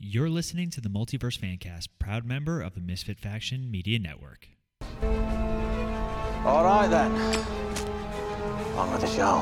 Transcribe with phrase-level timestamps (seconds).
[0.00, 4.46] You're listening to the Multiverse Fancast, proud member of the Misfit Faction Media Network.
[5.02, 7.10] All right then.
[8.76, 9.40] On with the show.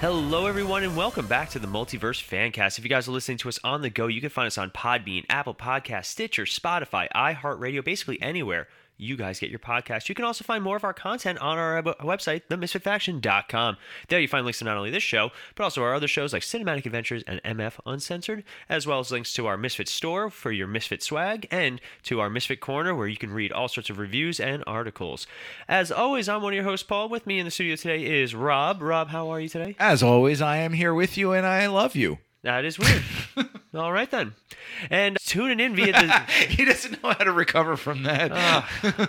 [0.00, 2.78] Hello, everyone, and welcome back to the Multiverse Fancast.
[2.78, 4.70] If you guys are listening to us on the go, you can find us on
[4.70, 8.66] Podbean, Apple Podcast, Stitcher, Spotify, iHeartRadio, basically anywhere
[8.98, 10.08] you guys get your podcast.
[10.08, 13.76] You can also find more of our content on our web- website, themisfitfaction.com.
[14.08, 16.42] There you find links to not only this show, but also our other shows like
[16.42, 20.66] Cinematic Adventures and MF Uncensored, as well as links to our Misfit store for your
[20.66, 24.40] Misfit swag and to our Misfit Corner where you can read all sorts of reviews
[24.40, 25.26] and articles.
[25.68, 27.08] As always, I'm one of your hosts, Paul.
[27.08, 28.82] With me in the studio today is Rob.
[28.82, 29.76] Rob, how are you today?
[29.78, 32.18] As always, I am here with you and I love you.
[32.42, 33.02] That is weird.
[33.74, 34.34] All right then.
[34.90, 38.30] And tuning in via the he doesn't know how to recover from that.
[38.32, 38.68] Ah,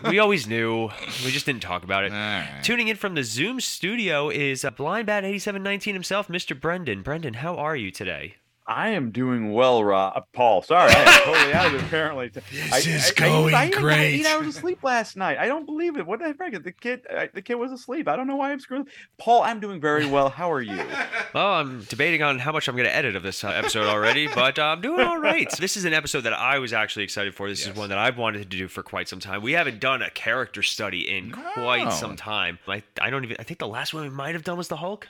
[0.09, 0.89] we always knew.
[1.23, 2.11] We just didn't talk about it.
[2.11, 2.61] Right.
[2.63, 6.59] Tuning in from the Zoom studio is uh, Blind Bat 8719 himself, Mr.
[6.59, 7.03] Brendan.
[7.03, 8.35] Brendan, how are you today?
[8.69, 10.13] I am doing well, Rob.
[10.15, 10.61] uh, Paul.
[10.61, 11.81] Sorry, I am totally out of it.
[11.81, 14.19] Apparently, This I, is I, I, going I, even got great.
[14.19, 15.39] Eight hours of sleep last night.
[15.39, 16.05] I don't believe it.
[16.05, 16.63] What the heck?
[16.63, 18.07] The kid, I, the kid was asleep.
[18.07, 18.87] I don't know why I'm screwing.
[19.17, 20.29] Paul, I'm doing very well.
[20.29, 20.79] How are you?
[21.31, 24.27] Well, I'm debating on how much I'm going to edit of this uh, episode already,
[24.27, 25.47] but uh, I'm doing all right.
[25.59, 27.47] This is an episode that I was actually excited for.
[27.47, 27.69] This Yes.
[27.69, 29.43] is one that I've wanted to do for quite some time.
[29.43, 32.57] We haven't done a character study in quite some time.
[32.67, 33.37] I, I don't even.
[33.39, 35.07] I think the last one we might have done was the Hulk.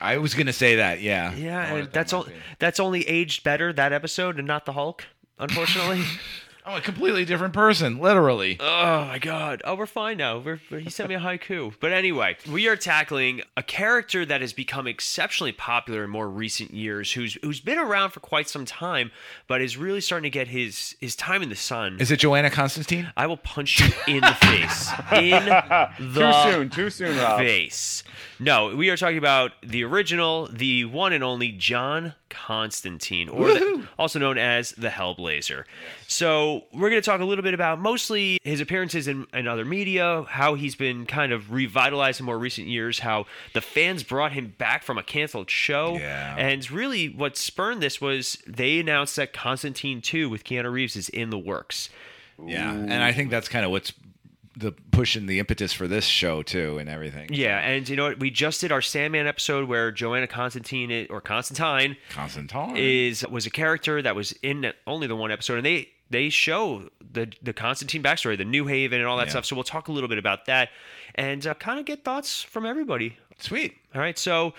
[0.00, 1.34] I was gonna say that, yeah.
[1.34, 2.22] Yeah, and that's that all.
[2.24, 5.04] might be- That's only aged better that episode, and not the Hulk.
[5.38, 6.04] Unfortunately.
[6.66, 8.56] Oh, a completely different person, literally.
[8.58, 9.60] Oh my god.
[9.66, 10.38] Oh, we're fine now.
[10.38, 11.74] We're, we're- he sent me a haiku.
[11.78, 16.72] But anyway, we are tackling a character that has become exceptionally popular in more recent
[16.72, 19.10] years, who's who's been around for quite some time,
[19.46, 21.98] but is really starting to get his his time in the sun.
[22.00, 23.12] Is it Johanna Constantine?
[23.16, 24.90] I will punch you in the face.
[25.12, 25.90] In the
[26.44, 26.70] too soon.
[26.70, 27.40] Too soon, Rob.
[27.40, 28.04] face.
[28.40, 33.86] No, we are talking about the original, the one and only John Constantine, or the-
[33.98, 35.64] also known as the Hellblazer.
[36.06, 39.64] So we're going to talk a little bit about mostly his appearances in, in other
[39.64, 44.32] media, how he's been kind of revitalized in more recent years, how the fans brought
[44.32, 46.36] him back from a canceled show, Yeah.
[46.36, 51.08] and really what spurned this was they announced that Constantine 2 with Keanu Reeves is
[51.08, 51.88] in the works.
[52.44, 52.72] Yeah.
[52.72, 53.92] And I think that's kind of what's
[54.56, 57.28] the pushing the impetus for this show too and everything.
[57.32, 58.20] Yeah, and you know what?
[58.20, 62.76] We just did our Sandman episode where Johanna Constantine or Constantine Constantine.
[62.76, 66.88] is was a character that was in only the one episode, and they they show
[67.12, 69.30] the the Constantine backstory, the New Haven, and all that Yeah.
[69.30, 69.44] stuff.
[69.46, 70.70] So we'll talk a little bit about that,
[71.16, 73.16] and uh, kind of get thoughts from everybody.
[73.38, 73.76] Sweet.
[73.94, 74.54] All right, so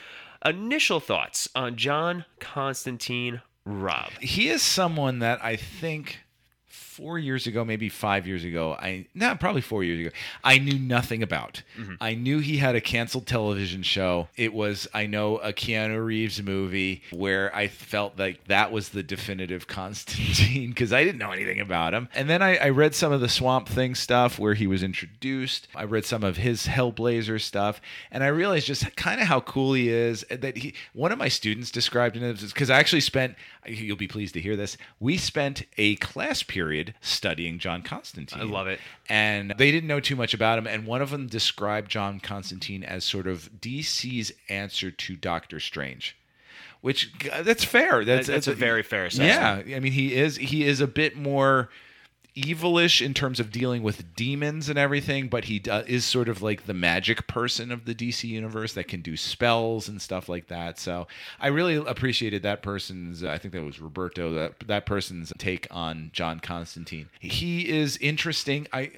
[0.45, 4.11] initial thoughts on John Constantine Rob.
[4.19, 6.19] He is someone that I think
[6.95, 10.79] four years ago, maybe five years ago, I no, probably four years ago, I knew
[10.79, 11.61] nothing about.
[11.77, 11.95] Mm-hmm.
[11.99, 14.29] I knew he had a canceled television show.
[14.37, 19.03] It was, I know, a Keanu Reeves movie where I felt like that was the
[19.03, 22.07] definitive Constantine because I didn't know anything about him.
[22.15, 25.67] And then I, I read some of the Swamp Thing stuff where he was introduced.
[25.75, 29.73] I read some of his Hellblazer stuff, and I realized just kind of how cool
[29.73, 30.25] he is.
[30.31, 33.35] Uh, that he, one of my students described it because I actually spent.
[33.67, 34.77] You'll be pleased to hear this.
[34.99, 38.41] We spent a class period studying John Constantine.
[38.41, 38.79] I love it.
[39.09, 40.67] And they didn't know too much about him.
[40.67, 46.17] And one of them described John Constantine as sort of DC's answer to Doctor Strange.
[46.81, 48.05] Which that's fair.
[48.05, 49.67] That's, That's a very fair assessment.
[49.67, 51.69] Yeah, I mean he is he is a bit more
[52.35, 56.41] evilish in terms of dealing with demons and everything, but he do, is sort of
[56.41, 60.47] like the magic person of the DC universe that can do spells and stuff like
[60.47, 60.77] that.
[60.77, 61.07] So
[61.39, 63.23] I really appreciated that person's.
[63.23, 64.33] I think that was Roberto.
[64.33, 67.09] That that person's take on John Constantine.
[67.19, 68.67] He is interesting.
[68.73, 68.91] I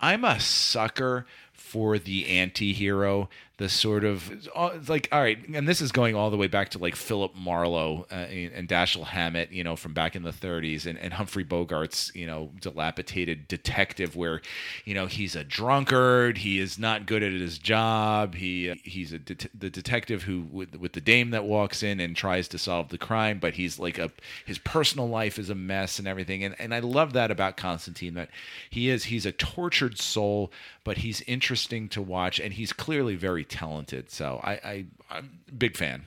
[0.00, 4.48] I'm a sucker for the anti-hero the sort of
[4.88, 8.06] like all right and this is going all the way back to like philip marlowe
[8.10, 12.12] uh, and dashiell hammett you know from back in the 30s and, and humphrey bogart's
[12.14, 14.40] you know dilapidated detective where
[14.84, 19.12] you know he's a drunkard he is not good at his job he uh, he's
[19.12, 22.90] a the detective who with, with the dame that walks in and tries to solve
[22.90, 24.08] the crime but he's like a
[24.46, 28.14] his personal life is a mess and everything and, and i love that about constantine
[28.14, 28.30] that
[28.70, 30.52] he is he's a tortured soul
[30.84, 35.52] but he's interesting to watch and he's clearly very talented so i, I i'm a
[35.52, 36.04] big fan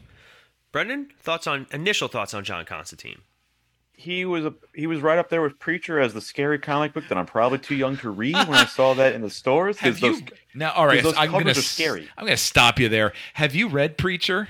[0.71, 3.17] Brendan, thoughts on initial thoughts on John Constantine?
[3.91, 7.03] He was a he was right up there with Preacher as the scary comic book
[7.09, 9.75] that I'm probably too young to read when I saw that in the stores.
[9.77, 10.21] 'cause have you
[10.55, 12.07] now all right those i'm gonna are scary.
[12.17, 14.47] i'm gonna stop you there have you read preacher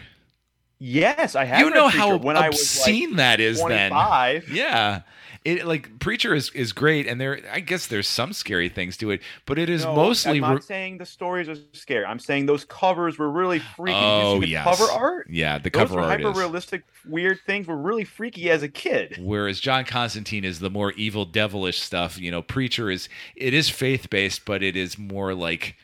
[0.77, 1.59] Yes, I have.
[1.59, 4.49] you know Preacher how when I was obscene like that is then 25.
[4.49, 5.01] yeah
[5.43, 9.09] it like preacher is is great and there i guess there's some scary things to
[9.09, 12.05] it but it is No, mostly I'm not re- saying the stories are scary.
[12.05, 13.97] I'm saying those covers were really freaky.
[13.99, 15.27] Oh yes cover art.
[15.31, 17.65] yeah the Those cover art hyper is realistic, weird things.
[17.67, 19.17] Were really freaky as a kid.
[19.19, 23.67] whereas john constantine is the more evil devilish stuff you know preacher is it is
[23.69, 25.75] faith-based but it is more like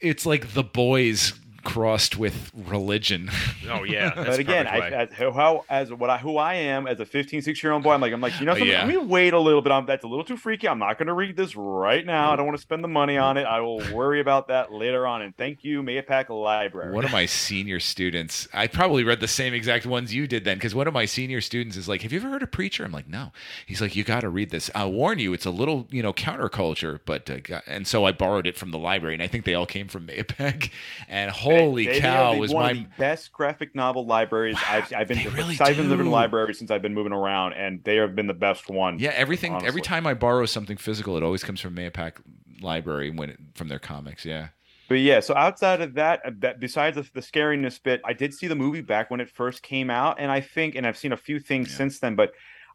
[0.00, 3.30] it's like the boys crossed with religion
[3.68, 4.12] Oh yeah.
[4.16, 7.42] That's but again, I, as how as what I who I am as a 15,
[7.42, 8.68] 16 year old boy, I'm like I'm like you know Oh, something.
[8.68, 8.78] yeah.
[8.84, 9.70] Let me wait a little bit.
[9.72, 10.68] I'm, that's a little too freaky.
[10.68, 12.32] I'm not going to read this right now.
[12.32, 13.44] I don't want to spend the money on it.
[13.44, 15.22] I will worry about that later on.
[15.22, 16.92] And thank you, Mayapack Library.
[16.92, 20.56] One of my senior students, I probably read the same exact ones you did then,
[20.56, 22.92] because one of my senior students is like, "Have you ever heard of Preacher?" I'm
[22.92, 23.32] like, "No."
[23.66, 24.70] He's like, "You got to read this.
[24.74, 28.46] I'll warn you, it's a little, you know, counterculture." But uh, and so I borrowed
[28.46, 30.70] it from the library, and I think they all came from Mayapeg.
[31.08, 34.06] And holy They- they cow, are the- was one my of the best graphic novel
[34.06, 35.30] libraries I've, I've been they to.
[35.30, 36.16] really I've been living in do.
[36.16, 38.98] libraries since I've been moving around, and they have been the best one.
[38.98, 39.54] yeah everything.
[39.64, 42.14] Every time I borrow something physical, it always comes from Mayapack
[42.60, 44.24] Library when it, from their comics.
[44.24, 44.48] Yeah.
[44.88, 48.34] But yeah, so outside of that, uh, that besides the, the scariness bit, I did
[48.34, 51.12] see the movie back when it first came out, and I think, and I've seen
[51.12, 51.76] a few things Yeah.
[51.76, 52.32] since then, but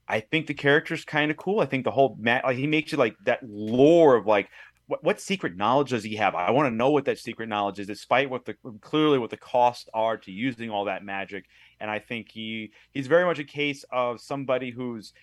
[0.08, 1.60] I think the character's kind of cool.
[1.60, 4.48] I think the whole Matt, like he makes you like that lore of like
[4.88, 6.36] what, what secret knowledge does he have?
[6.36, 9.38] I want to know what that secret knowledge is, despite what the clearly what the
[9.38, 11.46] costs are to using all that magic.
[11.80, 15.14] And I think he he's very much a case of somebody who's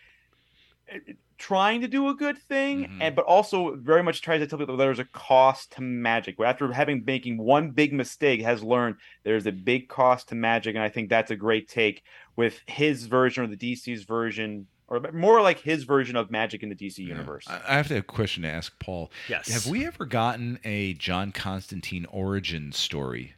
[0.89, 0.99] eh,
[1.39, 2.99] trying to do a good thing Mhm.
[3.01, 6.37] and but also very much tries to tell people that there's a cost to magic
[6.41, 10.85] after having making one big mistake has learned there's a big cost to magic and
[10.85, 12.05] i think that's a great take
[12.37, 16.69] with his version or the dc's version or more like his version of magic in
[16.69, 19.11] the dc universe I I have to have a question to ask Paul.
[19.29, 19.49] Yes.
[19.49, 23.35] Have we ever gotten a John Constantine origin story?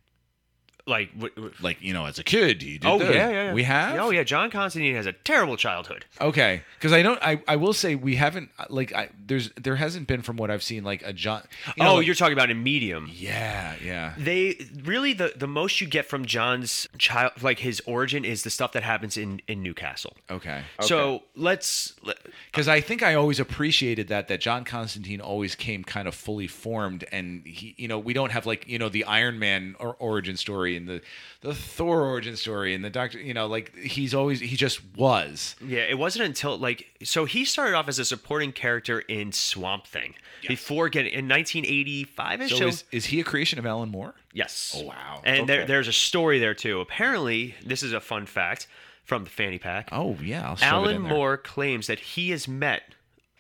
[0.87, 3.53] Like w- Like you know, as a kid, he did Oh yeah, yeah, yeah.
[3.55, 3.99] We have.
[3.99, 6.05] Oh yeah, John Constantine has a terrible childhood.
[6.21, 7.19] Okay, because I don't.
[7.23, 10.63] I, I will say we haven't like I there's there hasn't been from what I've
[10.63, 11.43] seen like a John.
[11.77, 13.09] you know, oh, like- you're talking about in Medium.
[13.13, 18.25] yeah yeah They really the the most you get from John's child like his origin
[18.25, 20.15] is the stuff that happens in in Newcastle.
[20.31, 20.63] okay.
[20.81, 22.19] So let's let,
[22.53, 26.47] Because I think I always appreciated that that John Constantine always came kind of fully
[26.47, 29.97] formed, and he you know we don't have like you know the Iron Man or
[29.99, 31.01] origin story and the
[31.41, 35.57] the Thor origin story and the Doctor you know like he's always he just was.
[35.65, 35.81] yeah.
[35.81, 40.15] It wasn't until like so he started off as a supporting character in Swamp Thing
[40.47, 42.59] before getting in 1985 ish.
[42.59, 44.15] So is, is he a creation of Alan Moore?
[44.33, 44.75] Yes.
[44.79, 45.21] Oh, wow.
[45.25, 46.81] And there, there's a story there too.
[46.81, 48.67] Apparently, this is a fun fact
[49.05, 49.89] from the fanny pack.
[49.93, 51.13] Oh yeah, I'll shove it Alan in there.
[51.13, 52.83] Moore claims that he has met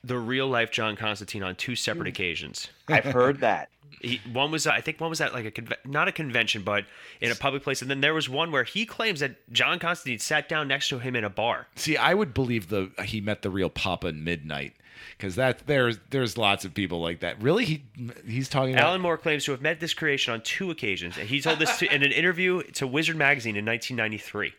[0.02, 2.68] the real life John Constantine on two separate occasions.
[2.88, 3.70] i've heard that
[4.00, 6.84] He, one was, I think, one was at like a conve- not a convention, but
[7.20, 10.18] in a public place, and then there was one where he claims that John Constantine
[10.18, 11.66] sat down next to him in a bar.
[11.76, 14.74] See, I would believe the he met the real Papa in Midnight
[15.16, 17.40] because that there's there's lots of people like that.
[17.42, 17.84] Really, he
[18.26, 21.28] he's talking about Alan Moore claims to have met this creation on two occasions, and
[21.28, 24.52] he told this to, in an interview to Wizard Magazine in 1993.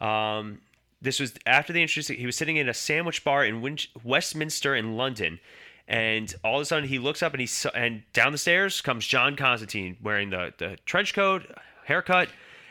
[0.00, 0.60] Um,
[1.00, 2.10] this was after the introduced.
[2.10, 5.40] He was sitting in a sandwich bar in Westminster in London,
[5.88, 8.80] and all of a sudden he looks up and he saw, and down the stairs
[8.80, 11.44] comes John Constantine wearing the the trench coat,
[11.84, 12.28] haircut,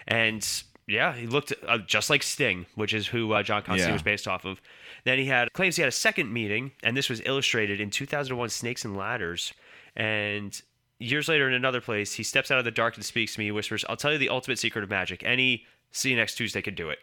[0.08, 0.46] and
[0.88, 3.94] yeah, he looked uh, just like Sting, which is who uh, John Constantine Yeah.
[3.94, 4.60] was based off of.
[5.04, 8.50] Then he had claims he had a second meeting, and this was illustrated in 2001
[8.50, 9.54] Snakes and Ladders.
[9.96, 10.60] And
[11.00, 13.46] years later, in another place, he steps out of the dark and speaks to me.
[13.46, 15.24] He whispers, "I'll tell you the ultimate secret of magic.
[15.24, 17.00] Any see you next Tuesday can do it."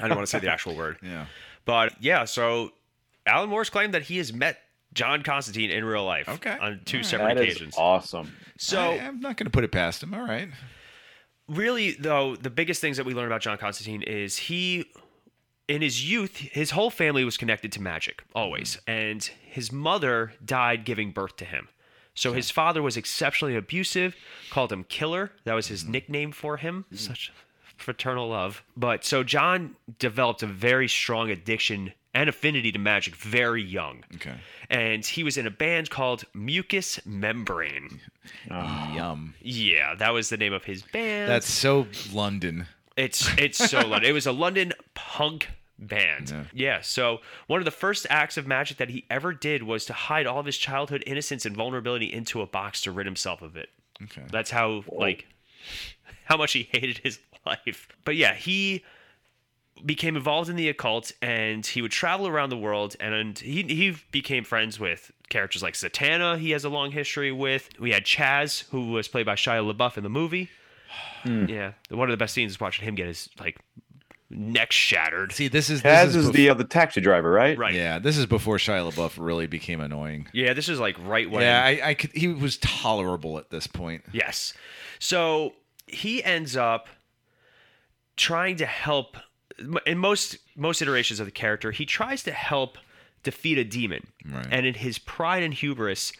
[0.00, 1.26] I don't want to say the actual word, yeah.
[1.64, 2.24] but yeah.
[2.24, 2.72] So
[3.26, 4.58] Alan Moore's claimed that he has met
[4.94, 6.56] John Constantine in real life Okay.
[6.60, 7.06] on two All right.
[7.06, 7.74] separate That is occasions.
[7.76, 10.14] awesome So I, am not going to put it past him.
[10.14, 10.48] All right.
[11.48, 14.84] really though the biggest things that we learn about john constantine is he
[15.68, 18.90] in his youth his whole family was connected to magic always mm-hmm.
[18.90, 21.68] and his mother died giving birth to him
[22.14, 24.16] so his father was exceptionally abusive
[24.50, 25.92] called him killer that was his mm-hmm.
[25.92, 26.98] nickname for him mm.
[26.98, 27.32] such
[27.76, 33.62] fraternal love but so john developed a very strong addiction and affinity to magic very
[33.62, 34.34] young Okay.
[34.70, 38.00] and he was in a band called mucus membrane
[38.50, 38.92] oh.
[38.94, 39.34] Yum.
[39.40, 42.66] yeah that was the name of his band That's so London.
[42.96, 44.08] it's it's so London.
[44.10, 46.30] It was a London punk band.
[46.30, 46.44] Yeah.
[46.54, 46.80] Yeah.
[46.80, 47.18] So
[47.48, 50.40] one of the first acts of magic that he ever did was to hide all
[50.40, 53.68] of his childhood innocence and vulnerability into a box to rid himself of it.
[54.02, 54.22] Okay.
[54.32, 55.26] That's how like
[56.24, 57.88] how much he hated his life.
[58.04, 58.84] But yeah, he
[59.84, 63.96] became involved in the occult and he would travel around the world and he he
[64.10, 67.68] became friends with characters like Zatanna he has a long history with.
[67.78, 70.50] We had Chas who was played by Shia LaBeouf in the movie.
[71.24, 73.58] Yeah, one of the best scenes is watching him get his like
[74.30, 75.32] neck shattered.
[75.32, 77.58] See, this is Kaz this is, bef- the uh, the taxi driver, right?
[77.58, 77.74] Right.
[77.74, 77.98] yeah.
[77.98, 80.28] This is before Shia LaBeouf really became annoying.
[80.32, 81.42] Yeah, this is like right when.
[81.42, 82.12] Yeah, I, I could.
[82.12, 84.04] He was tolerable at this point.
[84.12, 84.54] Yes.
[84.98, 85.54] So
[85.86, 86.88] he ends up
[88.16, 89.16] trying to help
[89.86, 92.78] in most most iterations of the character, he tries to help
[93.22, 94.06] defeat a demon.
[94.24, 94.46] Right.
[94.50, 96.12] And in his pride and hubris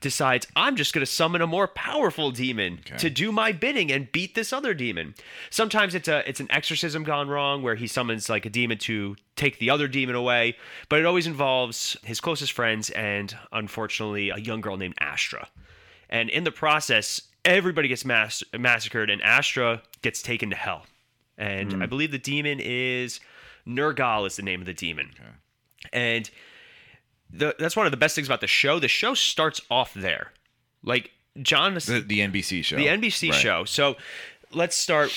[0.00, 2.98] decides I'm just going to summon a more powerful demon Okay.
[2.98, 5.14] to do my bidding and beat this other demon.
[5.48, 9.16] Sometimes it's a it's an exorcism gone wrong where he summons like a demon to
[9.36, 10.56] take the other demon away,
[10.90, 15.48] but it always involves his closest friends and unfortunately a young girl named Astra.
[16.10, 20.84] And in the process, everybody gets mass- massacred and Astra gets taken to hell.
[21.40, 21.88] And I hmm.
[21.88, 23.18] believe the demon is
[23.66, 25.10] Nergal is the name of the demon.
[25.92, 26.30] And
[27.32, 28.78] the, that's one of the best things about the show.
[28.78, 30.32] The show starts off there.
[30.82, 32.76] Like John The, the NBC show.
[32.76, 33.40] the NBC Right.
[33.40, 33.64] show.
[33.64, 33.96] So
[34.52, 35.12] let's start.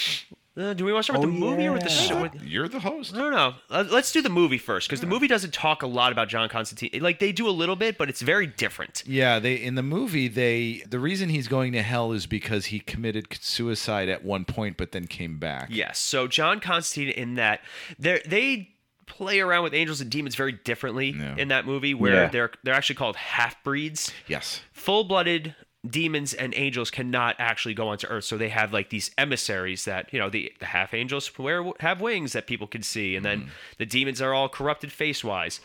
[0.56, 2.22] Uh, do we want to start with Oh, the movie or with the show?
[2.22, 3.16] With, You're the host.
[3.16, 3.56] I don't know.
[3.72, 6.48] Uh, Let's do the movie first because the movie doesn't talk a lot about John
[6.48, 7.02] Constantine.
[7.02, 9.04] Like they do a little bit, but it's very different.
[9.08, 12.80] Yeah, they in the movie they the reason he's going to hell is because he
[12.80, 15.70] committed suicide at one point, but then came back.
[15.72, 15.98] Yes.
[15.98, 17.62] So John Constantine in that
[17.98, 18.70] they they
[19.08, 21.36] play around with angels and demons very differently Yeah.
[21.36, 22.28] in that movie, where Yeah.
[22.28, 24.14] they're they're actually called half breeds.
[24.28, 24.62] Yes.
[24.72, 28.24] full blooded demons and angels cannot actually go onto earth.
[28.26, 32.02] So they have like these emissaries that you know the, the half angels wear have
[32.02, 33.16] wings that people can see.
[33.16, 33.50] And then mm-hmm.
[33.78, 35.60] the demons are all corrupted face wise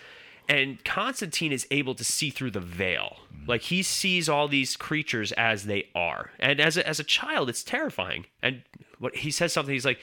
[0.48, 3.18] and constantine is able to see through the veil.
[3.32, 3.50] Mm-hmm.
[3.50, 6.32] Like he sees all these creatures as they are.
[6.40, 8.26] And as a, as a child it's terrifying.
[8.42, 8.62] And
[8.98, 10.00] what he says something he's like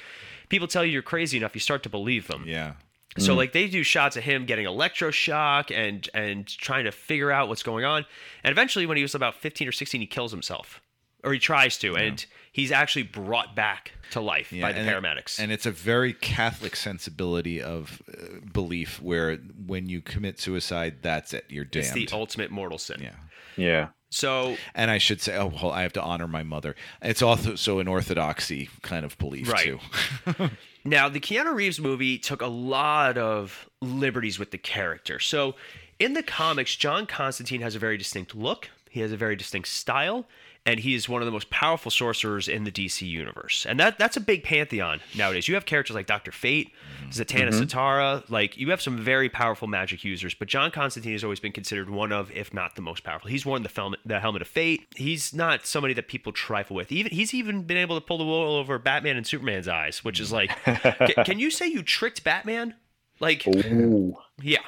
[0.50, 2.44] people tell you you're crazy enough you start to believe them.
[2.48, 2.74] Yeah.
[3.18, 7.48] So like they do shots of him getting electroshock and and trying to figure out
[7.48, 8.06] what's going on.
[8.44, 10.82] And eventually when he was about 15 or 16 he kills himself.
[11.24, 14.94] Or he tries to and he's actually brought back to life by the and it-
[14.94, 15.40] paramedics.
[15.40, 21.34] and it's a very Catholic sensibility of uh, belief where when you commit suicide, that's
[21.34, 21.46] it.
[21.50, 21.86] You're damned.
[21.86, 23.00] it's the ultimate mortal sin.
[23.02, 23.16] yeah.
[23.58, 23.88] Yeah.
[24.12, 26.76] So And I should say, oh, well, I have to honor my mother.
[27.02, 29.66] It's also so an orthodoxy kind of belief Right.
[29.66, 29.80] too.
[30.88, 35.20] Now, the Keanu Reeves movie took a lot of liberties with the character.
[35.20, 35.56] So,
[35.98, 39.68] in the comics, John Constantine has a very distinct look, he has a very distinct
[39.70, 40.28] style,
[40.66, 43.66] and he is one of the most powerful sorcerers in the DC universe.
[43.70, 45.48] And that that's a big pantheon nowadays.
[45.48, 46.32] You have characters like Dr.
[46.32, 46.72] Fate,
[47.10, 47.62] Zatanna mm-hmm.
[47.62, 51.52] Satara, like you have some very powerful magic users, but John Constantine has always been
[51.52, 53.30] considered one of, if not the most powerful.
[53.30, 54.88] He's worn the, fel- the helmet of fate.
[54.96, 56.92] He's not somebody that people trifle with.
[56.92, 60.20] Even he's even been able to pull the wool over Batman and Superman's eyes, which
[60.20, 62.74] is like, ca- can you say you tricked Batman?
[63.20, 64.18] Like, Ooh.
[64.42, 64.60] yeah.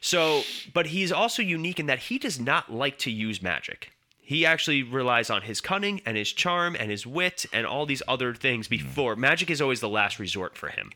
[0.00, 0.42] So,
[0.74, 3.92] but he's also unique in that he does not like to use magic.
[4.32, 8.02] He actually relies on his cunning and his charm and his wit and all these
[8.08, 9.14] other things before.
[9.14, 10.90] Magic is always the last resort for him,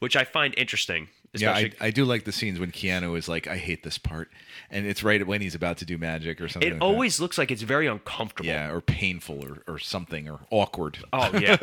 [0.00, 1.06] which I find interesting.
[1.32, 4.30] Yeah, I, I do like the scenes when Keanu is like, I hate this part.
[4.68, 6.68] And it's right when he's about to do magic or something.
[6.68, 6.84] it like that.
[6.84, 8.48] always looks like it's very uncomfortable.
[8.48, 10.98] Yeah, or painful or, or something or awkward.
[11.12, 11.56] Oh yeah.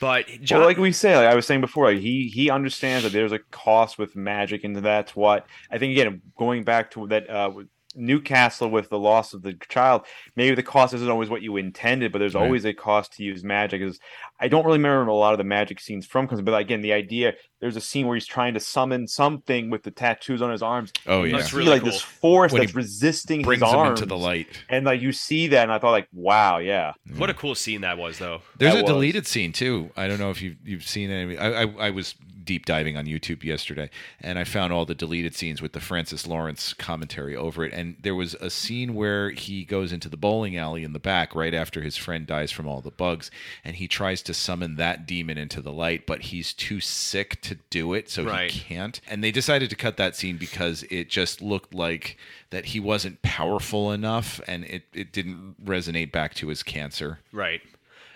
[0.00, 3.04] But John, well, like we say, like I was saying before, like he he understands
[3.04, 5.92] that there's a cost with magic, and that's what I think.
[5.92, 10.06] Again, going back to that uh, with Newcastle with the loss of the child,
[10.36, 12.42] maybe the cost isn't always what you intended, but there's Right.
[12.44, 13.80] always a cost to use magic.
[13.82, 13.98] Is
[14.42, 16.92] I don't really remember a lot of the magic scenes from, because but again, the
[16.92, 20.62] idea there's a scene where he's trying to summon something with the tattoos on his
[20.62, 20.92] arms.
[21.06, 21.36] Oh, You yeah.
[21.38, 21.90] That's see really like cool.
[21.92, 24.48] this force When he that's resisting Brings his him arms into the light.
[24.68, 26.92] and like you see that, and I thought like, wow, yeah.
[27.16, 28.42] what a cool scene that was, though.
[28.58, 28.90] There's That a was.
[28.92, 29.90] deleted scene too.
[29.96, 31.38] I don't know if you've you've seen any.
[31.38, 33.88] I, I I was deep diving on YouTube yesterday,
[34.20, 37.72] and I found all the deleted scenes with the Francis Lawrence commentary over it.
[37.72, 41.36] And there was a scene where he goes into the bowling alley in the back
[41.36, 43.30] right after his friend dies from all the bugs,
[43.64, 47.56] and he tries to summon that demon into the light, but he's too sick to
[47.70, 48.50] do it, so Right.
[48.50, 49.00] he can't.
[49.08, 52.16] And they decided to cut that scene because it just looked like
[52.50, 57.20] that he wasn't powerful enough, and it it didn't resonate back to his cancer.
[57.32, 57.60] Right.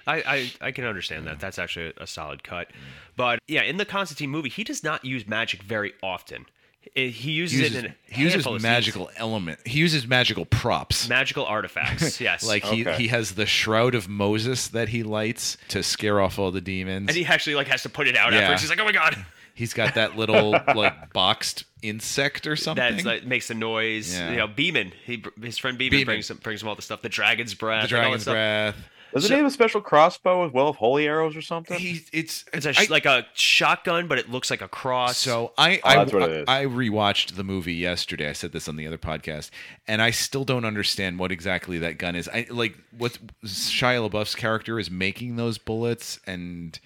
[0.09, 0.17] I,
[0.61, 1.41] I, I can understand that.
[1.41, 2.71] That's actually a solid cut.
[3.17, 6.47] But yeah, in the Constantine movie, he does not use magic very often.
[6.95, 8.71] It- he uses, He it uses, in a he uses handful of scenes.
[8.71, 9.59] magical element.
[9.67, 11.09] He uses magical props.
[11.09, 12.21] magical artifacts.
[12.27, 12.97] Yes, like he, Okay.
[13.03, 17.09] he has the shroud of Moses that he lights to scare off all the demons.
[17.09, 18.41] and he actually like has to put it out Yeah.
[18.41, 18.63] afterwards.
[18.63, 19.17] He's like, oh my god,
[19.55, 22.83] He's got that little like boxed insect or something.
[22.83, 24.15] that's that makes a noise.
[24.15, 24.31] Yeah.
[24.31, 24.93] You know, Beeman.
[25.07, 26.05] He his friend Beeman, Beeman.
[26.07, 27.01] brings him brings him all the stuff.
[27.01, 27.89] The dragon's breath.
[27.89, 28.91] the and all that dragon's stuff.
[29.17, 29.23] Breath.
[29.23, 31.79] Doesn't So- he have a special crossbow as well of holy arrows or something?
[31.79, 35.17] He, it's It's a, I- like a shotgun, but it looks like a cross.
[35.19, 36.45] So I Oh, I, that's what it is.
[36.49, 38.29] I rewatched the movie yesterday.
[38.29, 39.51] I said this on the other podcast,
[39.89, 42.29] and I still don't understand what exactly that gun is.
[42.29, 46.79] I like what Shia LaBeouf's character is making those bullets, and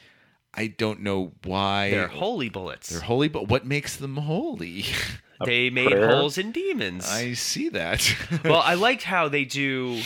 [0.54, 1.90] I don't know why.
[1.90, 2.88] They're holy bullets.
[2.88, 4.84] They're holy, but what makes them holy?
[5.44, 6.08] they made prayer?
[6.16, 7.08] holes in demons.
[7.08, 8.14] I see that.
[8.44, 10.00] well, I liked how they do.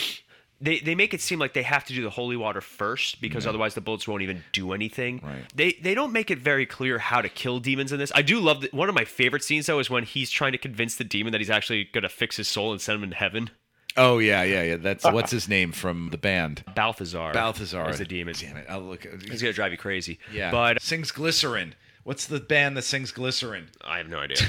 [0.61, 3.47] They, they make it seem like they have to do the holy water first because
[3.47, 5.21] otherwise the bullets won't even do anything.
[5.23, 5.45] Right.
[5.55, 8.13] They they don't make it very clear how to kill demons in this.
[8.15, 10.59] I do love that one of my favorite scenes though is when he's trying to
[10.59, 13.51] convince the demon that he's actually gonna fix his soul and send him to heaven.
[13.97, 14.77] oh yeah, yeah, yeah.
[14.77, 16.65] That's what's his name from the band.
[16.75, 17.33] Balthazar.
[17.33, 18.35] Balthazar is the demon.
[18.39, 18.67] Damn it!
[18.69, 19.05] I'll look.
[19.29, 20.19] He's gonna drive you crazy.
[20.33, 21.75] Yeah, But sings Glycerine.
[22.05, 23.69] What's the band that sings Glycerine?
[23.83, 24.39] I have no idea.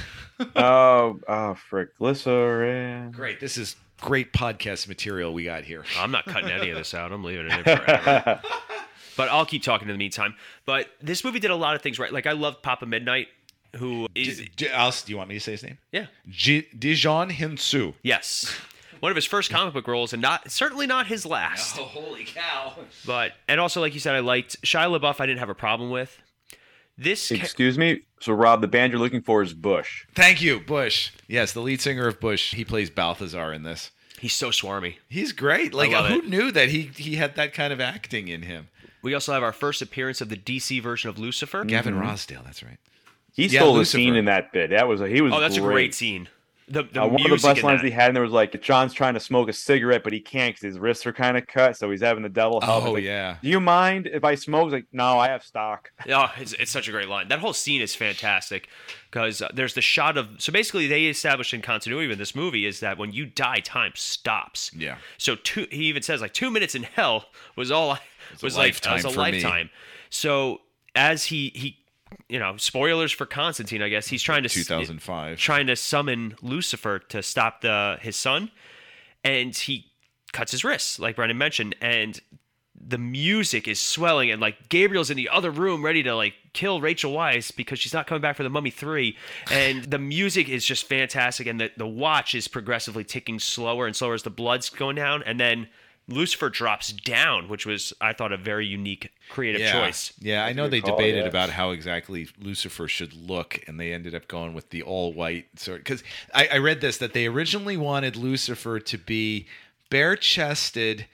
[0.58, 3.12] Oh, oh, frick, Glycerine.
[3.12, 3.40] Great.
[3.40, 5.84] This is great podcast material we got here.
[5.98, 7.12] I'm not cutting any of this out.
[7.12, 8.42] I'm leaving it in forever.
[9.18, 10.36] but I'll keep talking in the meantime.
[10.66, 12.12] But this movie did a lot of things right.
[12.14, 13.28] Like I loved Papa Midnight,
[13.78, 15.78] who is D- D- I'll- do you want me to say his name?
[15.92, 16.08] yeah.
[16.30, 17.94] J- Djimon Hounsou.
[18.04, 18.54] Yes.
[19.02, 21.78] One of his first comic book roles, and not certainly not his last.
[21.78, 22.74] Oh, holy cow!
[23.06, 25.20] But and also, like you said, I liked Shia LaBeouf.
[25.20, 26.18] I didn't have a problem with
[26.98, 27.30] this.
[27.30, 28.02] ca- Excuse me.
[28.20, 30.06] So, Rob, the band you're looking for is Bush.
[30.16, 31.12] Thank you, Bush.
[31.28, 32.54] Yes, the lead singer of Bush.
[32.56, 33.92] He plays Balthazar in this.
[34.20, 34.96] he's so swarmy.
[35.10, 35.74] He's great.
[35.74, 36.30] Like, love who it.
[36.30, 38.70] knew that he he had that kind of acting in him?
[39.02, 41.64] We also have our first appearance of the DC version of Lucifer.
[41.64, 42.04] Gavin mm-hmm.
[42.04, 42.44] Rossdale.
[42.44, 42.78] That's right.
[43.34, 43.98] He Yeah, stole the Lucifer.
[43.98, 44.70] scene in that bit.
[44.72, 45.34] That was a, he was.
[45.34, 46.30] Oh, that's a great scene.
[46.68, 47.88] The, the Uh, one of the music best lines that.
[47.88, 50.56] he had, and there was like John's trying to smoke a cigarette, but he can't
[50.56, 52.86] because his wrists are kind of cut, so he's having the devil help.
[52.86, 53.38] Oh like, yeah.
[53.42, 54.66] Do you mind if I smoke?
[54.66, 55.92] He's like, no, I have stock.
[56.10, 57.28] Oh, it's, it's such a great line.
[57.28, 58.68] That whole scene is fantastic
[59.12, 60.28] because uh, there's the shot of.
[60.40, 63.92] So basically, they established in continuity in this movie is that when you die, time
[63.96, 64.72] stops.
[64.76, 64.98] Yeah.
[65.18, 68.00] So two, he even says like two minutes in hell was all I a
[68.44, 69.32] was like lifetime was a for me.
[69.34, 69.70] lifetime.
[70.10, 70.62] So
[70.96, 71.78] as he he,
[72.30, 73.82] you know, spoilers for Constantine.
[73.82, 75.38] I guess he's trying to 2005.
[75.38, 78.52] trying to summon Lucifer to stop the his son,
[79.24, 79.92] and he
[80.34, 82.20] cuts his wrists, like Brendan mentioned, and
[82.88, 86.82] the music is swelling, and like Gabriel's in the other room ready to like kill
[86.82, 89.18] Rachel Weisz because she's not coming back for the Mummy Three,
[89.52, 93.96] and the music is just fantastic, and the the watch is progressively ticking slower and
[93.96, 95.68] slower as the blood's going down, and then.
[96.08, 99.72] Lucifer drops down, which was I thought a very unique creative yeah.
[99.72, 100.14] choice.
[100.20, 101.30] Yeah, I know they call, debated yeah.
[101.30, 105.48] about how exactly Lucifer should look, and they ended up going with the all white
[105.60, 105.80] sort.
[105.80, 109.48] Because I, I read this that they originally wanted Lucifer to be
[109.90, 111.08] bare chested,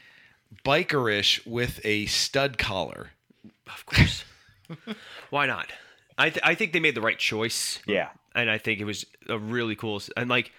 [0.65, 3.11] bikerish with a stud collar.
[3.67, 4.25] Of course.
[5.29, 5.71] Why not?
[6.17, 7.79] I th- I think they made the right choice.
[7.87, 8.09] Yeah.
[8.35, 10.51] and I think it was a really cool and like j-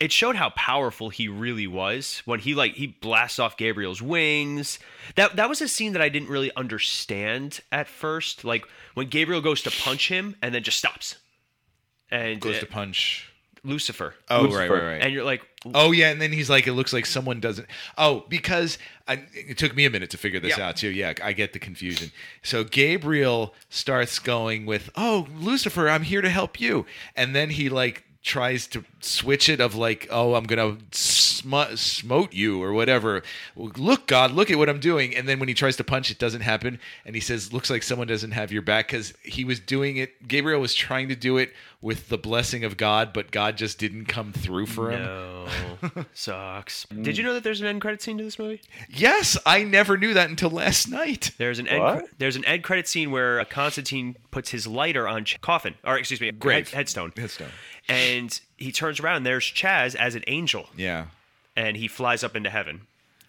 [0.00, 4.78] it showed how powerful he really was when he like he blasts off Gabriel's wings.
[5.14, 8.44] That that was a scene that I didn't really understand at first.
[8.44, 11.16] Like when Gabriel goes to punch him and then just stops.
[12.10, 13.30] And Goes uh, to punch.
[13.64, 14.14] Lucifer.
[14.30, 15.02] Oh, right, right, right.
[15.02, 15.42] And you're like,
[15.74, 17.66] Oh yeah, and then he's like, it looks like someone doesn't.
[17.98, 20.68] Oh, because I, it took me a minute to figure this Yeah.
[20.68, 20.88] out too.
[20.90, 22.12] Yeah, I get the confusion.
[22.42, 27.68] So Gabriel starts going with, "Oh, Lucifer, I'm here to help you," and then he
[27.68, 33.22] like tries to switch it of like, "Oh, I'm gonna sm- smote you" or whatever.
[33.54, 35.16] Look, God, look at what I'm doing.
[35.16, 37.84] And then when he tries to punch, it doesn't happen, and he says, "Looks like
[37.84, 40.26] someone doesn't have your back," because he was doing it.
[40.26, 44.06] Gabriel was trying to do it with the blessing of God, but God just didn't
[44.06, 45.02] come through for him.
[45.02, 45.46] no,
[46.14, 46.86] sucks.
[46.86, 47.02] Mm.
[47.04, 48.60] Did you know that there's an end credit scene to this movie?
[48.88, 51.32] Yes, I never knew that until last night.
[51.38, 52.04] There's an end, What?
[52.18, 55.98] there's an end credit scene where uh, Constantine puts his lighter on Ch- coffin, or
[55.98, 56.68] excuse me, Grave.
[56.70, 57.48] head- headstone, Headstone.
[57.88, 59.18] and he turns around.
[59.18, 61.06] and There's Chas as an angel, Yeah.
[61.54, 62.82] and he flies up into heaven.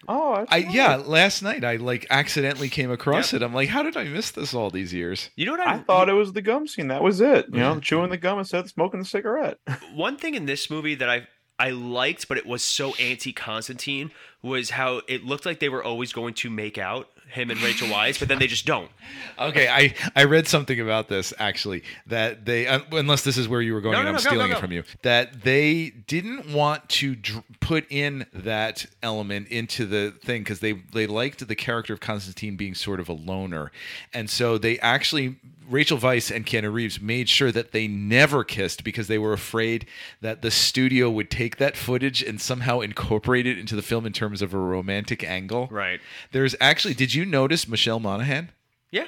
[0.08, 0.74] Oh, I nice.
[0.74, 3.42] yeah, last night I like accidentally came across it.
[3.42, 5.28] I'm like, how did I miss this all these years?
[5.36, 6.88] You know what I, I thought it was the gum scene.
[6.88, 7.46] That was it.
[7.52, 9.58] You know, chewing the gum instead of smoking the cigarette.
[9.94, 14.10] One thing in this movie that I I liked, but it was so anti Constantine,
[14.42, 17.88] was how it looked like they were always going to make out him and Rachel
[17.88, 18.90] Weisz, but then they just don't.
[19.38, 23.72] Okay, I I read something about this actually that they unless this is where you
[23.72, 26.88] were going No, and no, I'm no, stealing it from you that they didn't want
[26.88, 31.92] to dr- put in that element into the thing because they they liked the character
[31.92, 33.70] of Constantine being sort of a loner,
[34.12, 35.36] and so they actually
[35.68, 39.86] Rachel Weisz and Keanu Reeves made sure that they never kissed because they were afraid
[40.20, 44.12] that the studio would take that footage and somehow incorporate it into the film in
[44.12, 45.68] terms of a romantic angle.
[45.70, 46.00] Right.
[46.32, 48.50] There's actually, did you notice Michelle Monaghan?
[48.90, 49.06] Yeah.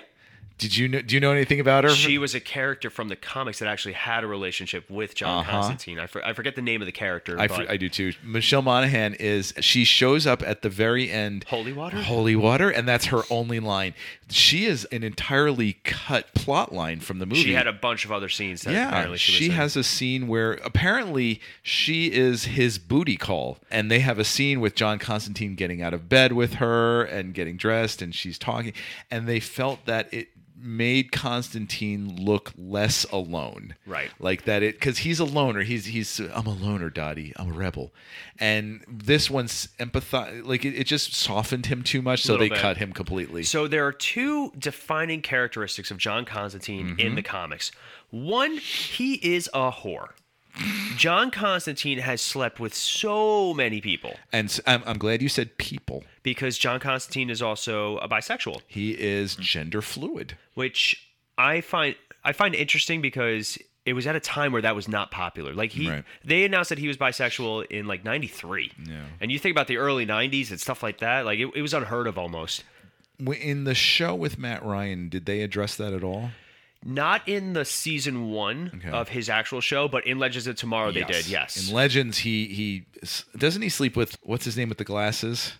[0.61, 1.01] Did you know?
[1.01, 1.90] Do you know anything about her?
[1.90, 5.51] She was a character from the comics that actually had a relationship with John Uh-huh.
[5.51, 5.99] Constantine.
[5.99, 7.38] I, for, I forget the name of the character.
[7.40, 8.12] I, but I do too.
[8.23, 11.44] Michelle Monaghan is she shows up at the very end.
[11.49, 11.96] Holy water?
[12.03, 13.94] Holy water, and that's her only line.
[14.29, 17.42] She is an entirely cut plot line from the movie.
[17.42, 19.51] She had a bunch of other scenes that yeah, apparently she, she in.
[19.53, 24.61] has a scene where apparently she is his booty call, and they have a scene
[24.61, 28.73] with John Constantine getting out of bed with her and getting dressed, and she's talking,
[29.11, 30.29] and they felt that it
[30.62, 33.75] made Constantine look less alone.
[33.87, 34.11] Right.
[34.18, 35.62] Like that it cuz he's a loner.
[35.62, 37.33] He's he's I'm a loner, Dottie.
[37.37, 37.92] I'm a rebel.
[38.38, 42.59] And this one's empathize like it, it just softened him too much so they bit.
[42.59, 43.42] cut him completely.
[43.42, 47.14] So there are two defining characteristics of John Constantine in mm-hmm.
[47.16, 47.73] the comics.
[48.11, 50.11] One, he is a whore.
[50.96, 56.04] John Constantine has slept with so many people and I'm, I'm glad you said people.
[56.22, 60.36] because John Constantine is also a bisexual, He is gender fluid.
[60.54, 64.88] which I find I find interesting because it was at a time where that was
[64.88, 65.54] not popular.
[65.54, 66.04] Like he Right.
[66.22, 68.72] they announced that he was bisexual in like 93.
[68.86, 69.04] Yeah.
[69.20, 71.72] And you think about the early 90s and stuff like that, like it, it was
[71.72, 72.64] unheard of almost.
[73.18, 76.30] In the show with Matt Ryan, did they address that at all?
[76.84, 78.88] Not in the season one Okay.
[78.90, 81.26] of his actual show, but in Legends of Tomorrow they did.
[81.28, 81.68] Yes.
[81.68, 82.84] In Legends, he he
[83.36, 85.52] doesn't he sleep with what's his name with the glasses?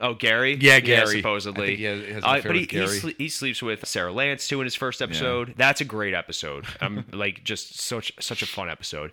[0.00, 0.56] oh, Gary.
[0.60, 1.18] Yeah, Gary.
[1.18, 1.74] supposedly.
[1.76, 4.64] He has- has Uh, but he, he, sle- he sleeps with Sara Lance too in
[4.66, 5.54] his first episode.
[5.56, 6.66] That's a great episode.
[6.80, 9.12] I'm like just such such a fun episode.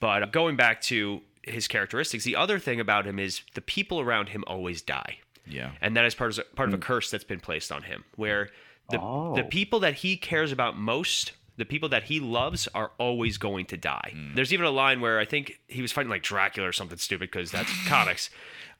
[0.00, 4.28] But going back to his characteristics, the other thing about him is the people around
[4.30, 5.18] him always die.
[5.46, 5.70] Yeah.
[5.80, 8.50] and that is part of part of a curse that's been placed on him, where
[8.90, 9.02] the the
[9.44, 9.48] Oh.
[9.50, 13.76] people that he cares about most, the people that he loves, are always going to
[13.76, 14.10] die.
[14.14, 14.34] Hmm.
[14.34, 17.30] There's even a line where I think he was fighting like Dracula or something stupid
[17.30, 18.30] because that's comics,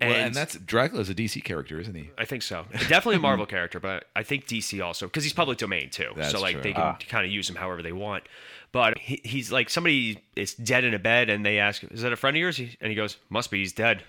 [0.00, 2.10] and, well, and that's Dracula's a DC character, isn't he?
[2.16, 2.66] I think so.
[2.88, 6.12] Definitely a Marvel character, but I think DC also because he's public domain too.
[6.16, 6.62] That's so like true.
[6.62, 8.24] they can kind of use him however they want.
[8.70, 12.12] But he, he's like somebody is dead in a bed, and they ask, "Is that
[12.12, 13.58] a friend of yours?" And he goes, "Must be.
[13.58, 14.04] He's dead."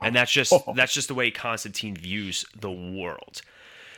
[0.00, 3.42] and that's just that's just the way Constantine views the world.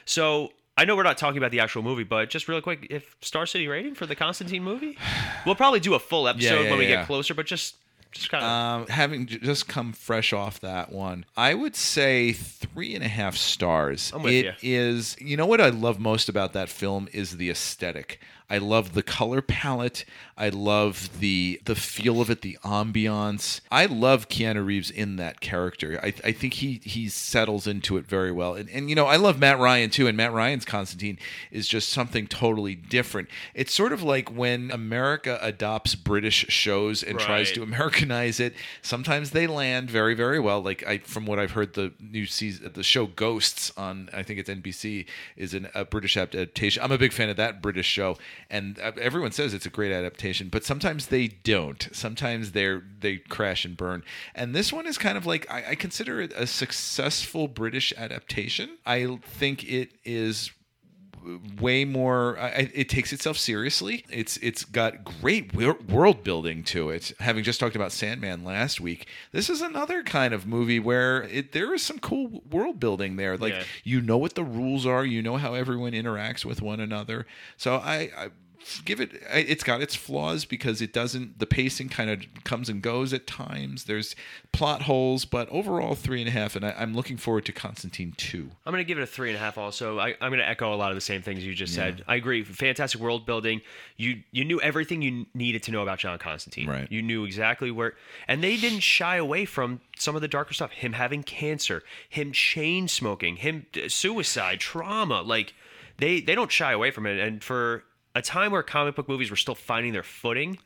[0.07, 3.17] So I know we're not talking about the actual movie, but just real quick, if
[3.21, 4.99] Star City rating for the Constantine movie,
[5.47, 6.97] we'll probably do a full episode yeah, when we yeah.
[6.97, 7.33] get closer.
[7.35, 7.77] But just
[8.11, 12.33] just kind of Um, having j- just come fresh off that one, I would say
[12.33, 14.13] three and a half stars.
[14.15, 14.79] I'm with It you.
[14.81, 18.21] is- you know what I love most about that film is the aesthetic.
[18.51, 20.05] I love the color palette.
[20.37, 23.61] I love the the feel of it, the ambiance.
[23.71, 25.99] I love Keanu Reeves in that character.
[26.03, 28.55] I, I think he he settles into it very well.
[28.55, 30.07] And and you know I love Matt Ryan too.
[30.07, 31.19] And Matt Ryan's Constantine
[31.51, 33.29] is just something totally different.
[33.55, 38.55] It's sort of like when America adopts British shows and tries to Americanize it.
[38.83, 40.61] Sometimes they land very, very well.
[40.61, 44.41] Like I, from what I've heard, the new season, the show Ghosts on I think
[44.41, 46.83] it's NBC is an, a British adaptation.
[46.83, 48.19] I'm a big fan of that British show,
[48.51, 50.49] and uh, everyone says it's a great adaptation.
[50.49, 51.89] But sometimes they don't.
[51.93, 54.03] Sometimes they're they crash and burn.
[54.35, 58.79] And this one is kind of like I, I consider it a successful British adaptation.
[58.87, 60.51] I think it is
[61.61, 64.05] way more I, it takes itself seriously.
[64.11, 67.13] It's it's got great world building to it.
[67.21, 71.53] Having just talked about sandman last week this is another kind of movie where it
[71.53, 73.37] there is some cool world building there.
[73.37, 73.63] Like Yeah.
[73.85, 77.27] you know what the rules are you know how everyone interacts with one another.
[77.57, 78.29] So i, I
[78.85, 82.83] give it it's got its flaws because it doesn't the pacing kind of comes and
[82.83, 84.17] goes at times there's
[84.53, 88.15] plot holes but overall three and a half and I, i'm looking forward to constantine
[88.17, 89.59] 2 I'm going to give it a three and a half.
[89.59, 92.03] Also, I, I'm going to echo a lot of the same things you just said.
[92.07, 92.43] I agree.
[92.43, 93.61] Fantastic world building.
[93.97, 96.69] You you knew everything you needed to know about John Constantine.
[96.69, 96.91] Right.
[96.91, 97.95] You knew exactly where,
[98.27, 100.73] and they didn't shy away from some of the darker stuff.
[100.73, 105.23] Him having cancer, him chain smoking, him uh, suicide, trauma.
[105.23, 105.55] Like
[105.99, 107.19] they they don't shy away from it.
[107.19, 110.59] And for a time where comic book movies were still finding their footing,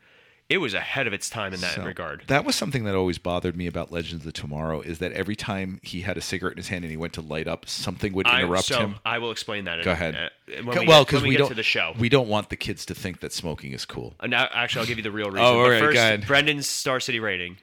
[0.48, 2.24] it was ahead of its time in that So, regard.
[2.26, 5.37] That was something that always bothered me about Legends of the Tomorrow is that every
[5.37, 8.14] time he had a cigarette in his hand and he went to light up, something
[8.14, 8.94] would I- interrupt so him.
[9.04, 9.78] I will explain that.
[9.80, 10.14] in- Go ahead.
[10.14, 10.28] uh,
[10.64, 11.92] we well, because we we don't to the show.
[11.98, 14.14] we don't want the kids to think that smoking is cool.
[14.20, 15.40] Uh, Now, actually, I'll give you the real reason.
[15.44, 16.26] Oh, all right, first.
[16.26, 17.58] Brendan's Star City rating.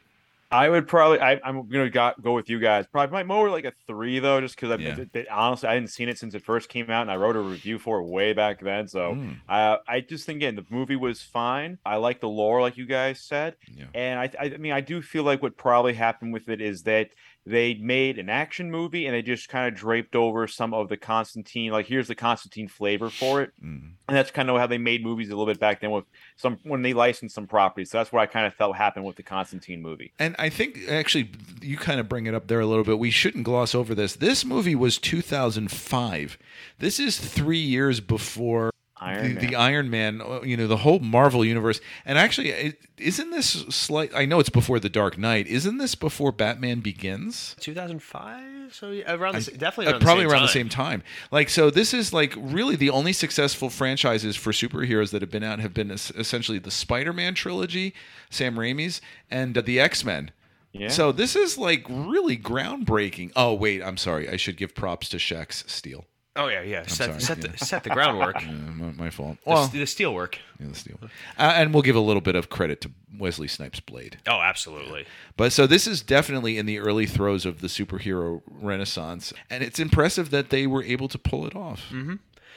[0.52, 1.20] I would probably.
[1.20, 2.86] I, I'm gonna go, go with you guys.
[2.88, 5.24] Probably might more like a three though, just because Yeah.
[5.32, 7.80] honestly I hadn't seen it since it first came out, and I wrote a review
[7.80, 8.88] for it way back then.
[8.88, 9.38] So Mm.
[9.50, 11.80] uh, I just think again the movie was fine.
[11.86, 13.86] I like the lore, like you guys said, Yeah.
[13.94, 17.10] and I, I mean I do feel like what probably happened with it is that
[17.46, 20.98] they made an action movie and they just kind of draped over some of the
[20.98, 21.72] Constantine.
[21.72, 23.92] Like here's the Constantine flavor for it, Mm.
[24.08, 26.06] and that's kind of how they made movies a little bit back then with
[26.36, 27.92] some when they licensed some properties.
[27.92, 30.12] So that's what I kind of felt happened with the Constantine movie.
[30.18, 31.30] And I think actually
[31.62, 32.98] you kind of bring it up there a little bit.
[33.00, 34.16] We shouldn't gloss over this.
[34.16, 36.38] This movie was 2005.
[36.80, 39.48] This is 3 years before Iron the, Man.
[39.48, 41.82] the Iron Man, uh, you know, the whole Marvel universe.
[42.06, 44.12] And actually, isn't this slight?
[44.16, 45.48] I know it's before the Dark Knight.
[45.48, 47.56] Isn't this before Batman Begins?
[47.60, 50.46] 2005, so yeah, around the, s- definitely Uh, probably the same around time.
[50.48, 51.04] the same time.
[51.32, 55.44] Like so, this is like really the only successful franchises for superheroes that have been
[55.44, 57.94] out have been es- essentially the Spider-Man trilogy,
[58.30, 60.32] Sam Raimi's, and uh, the X-Men.
[60.72, 60.90] Yeah.
[60.90, 63.32] So this is like really groundbreaking.
[63.36, 64.28] Oh wait, I'm sorry.
[64.30, 66.06] I should give props to Shaq's Steel.
[66.38, 66.86] Oh yeah, yeah.
[66.86, 67.52] Set, sorry, set yeah.
[67.52, 68.36] the set the groundwork.
[68.46, 69.38] Uh, my, my fault.
[69.44, 70.38] The, Well, the steel work.
[70.60, 70.98] yeah, the steel.
[71.02, 74.18] Uh, and we'll give a little bit of credit to Wesley Snipes' Blade.
[74.28, 75.06] Oh, absolutely.
[75.38, 79.80] But so this is definitely in the early throes of the superhero renaissance, and it's
[79.80, 81.92] impressive that they were able to pull it off.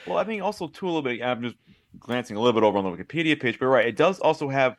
[0.05, 1.21] Well, I mean, also too a little bit.
[1.21, 1.55] I'm just
[1.99, 4.75] glancing a little bit over on the Wikipedia page, but right, it does also have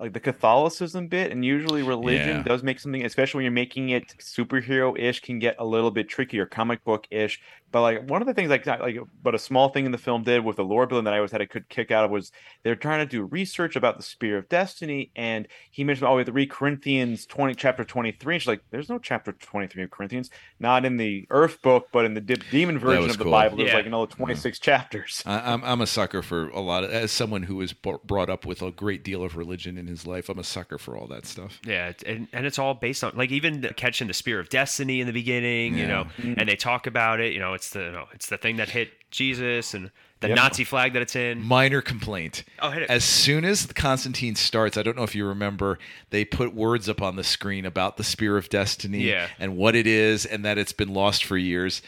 [0.00, 2.42] like the Catholicism bit, and usually religion Yeah.
[2.42, 6.46] does make something, especially when you're making it superhero-ish, can get a little bit trickier,
[6.46, 7.40] comic book-ish.
[7.70, 9.98] But like one of the things like not like but a small thing in the
[9.98, 12.10] film did with the lore building that I always had a good kick out of
[12.12, 12.30] was
[12.62, 16.20] they're trying to do research about the Spear of Destiny, and he mentioned oh, we
[16.20, 18.34] have to read Corinthians 20, chapter 23.
[18.34, 20.30] And she's like, there's no chapter 23 of Corinthians,
[20.60, 23.32] not in the Earth book, but in the de- demon version of the cool.
[23.32, 23.56] Bible.
[23.56, 23.76] There's Yeah.
[23.78, 25.22] like another 26 chapters.
[25.26, 28.30] I, I'm I'm a sucker for a lot of as someone who was b- brought
[28.30, 30.28] up with a great deal of religion in his life.
[30.28, 31.60] I'm a sucker for all that stuff.
[31.66, 35.06] Yeah, and, and it's all based on like even catching the spear of destiny in
[35.06, 37.32] the beginning, you know, and they talk about it.
[37.32, 40.36] You know, it's the you know, it's the thing that hit Jesus and the Yep.
[40.36, 41.42] Nazi flag that it's in.
[41.42, 42.44] Minor complaint.
[42.60, 42.90] Oh, hit it.
[42.90, 45.78] As soon as Constantine starts, I don't know if you remember,
[46.10, 49.28] they put words up on the screen about the Spear of Destiny Yeah.
[49.38, 51.82] and what it is and that it's been lost for years.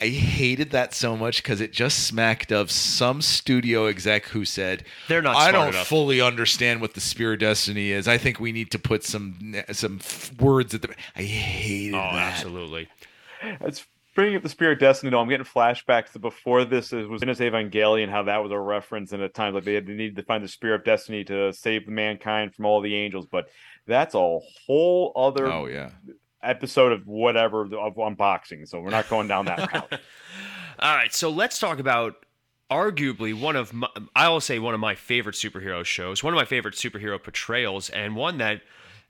[0.00, 4.84] I hated that so much because it just smacked of some studio exec who said,
[5.08, 8.06] They're not I don't enough." fully understand what the Spear of Destiny is.
[8.06, 11.98] I think we need to put some some f- words at the." I hated Oh,
[12.12, 12.32] that.
[12.34, 12.88] absolutely.
[13.42, 13.84] It's
[14.14, 15.10] bringing up the Spirit of Destiny.
[15.10, 18.52] Though I'm getting flashbacks to before this is, was in his Evangelion, how that was
[18.52, 20.84] a reference, and at times like they had they needed to find the Spirit of
[20.84, 23.26] Destiny to save mankind from all the angels.
[23.26, 23.48] But
[23.86, 25.90] that's a whole other Oh yeah.
[26.42, 28.66] Episode of whatever of unboxing.
[28.68, 30.00] So we're not going down that route.
[30.80, 32.24] All right, so let's talk about
[32.70, 36.44] arguably one of my, I'll say one of my favorite superhero shows, one of my
[36.44, 38.62] favorite superhero portrayals, and one that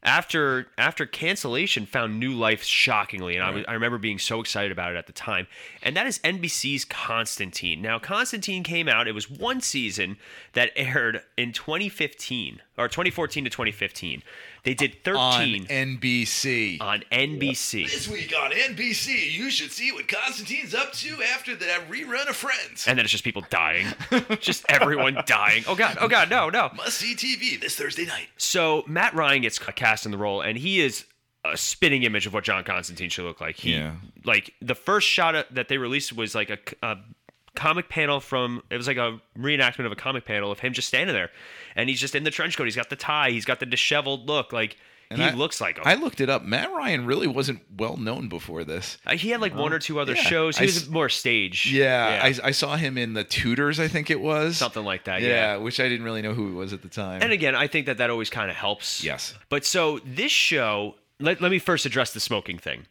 [0.02, 4.70] after after cancellation found new life shockingly, and I, was, I remember being so excited
[4.70, 5.48] about it at the time.
[5.82, 7.82] And that is NBC's Constantine.
[7.82, 10.16] Now, Constantine came out; it was one season
[10.52, 14.22] that aired in 2015 or 2014 to 2015.
[14.64, 15.18] They did 13
[15.62, 16.80] On NBC.
[16.80, 17.84] on NBC.
[17.90, 22.36] This week on NBC, you should see what Constantine's up to after that rerun of
[22.36, 22.86] Friends.
[22.86, 23.86] and then it's just people dying,
[24.40, 25.64] just everyone dying.
[25.66, 26.70] Oh god, oh god, no, no.
[26.76, 28.28] Must see TV this Thursday night.
[28.36, 31.04] So Matt Ryan gets cast in the role, and he is
[31.44, 33.56] a spitting image of what John Constantine should look like.
[33.56, 33.94] He, Yeah.
[34.24, 36.96] like the first shot that they released was like a, a
[37.58, 38.62] comic panel from.
[38.70, 41.30] It was like a reenactment of a comic panel of him just standing there,
[41.76, 42.64] and he's just in the trench coat.
[42.64, 43.30] He's got the tie.
[43.30, 44.52] He's got the disheveled look.
[44.52, 44.76] Like
[45.10, 45.84] And he I- looks like him.
[45.86, 46.42] I looked it up.
[46.42, 48.98] Matt Ryan really wasn't well known before this.
[49.06, 50.22] Uh, he had like one or two other yeah.
[50.22, 50.56] shows.
[50.58, 51.72] He I was more stage.
[51.72, 54.56] Yeah, I, I saw him in the Tudors, I think it was.
[54.58, 55.22] something like that.
[55.22, 55.56] Yeah, yeah.
[55.56, 57.22] which I didn't really know who he was at the time.
[57.22, 59.02] And again, I think that that always kind of helps.
[59.02, 59.34] Yes.
[59.48, 62.86] But so this show, let, let me first address the smoking thing.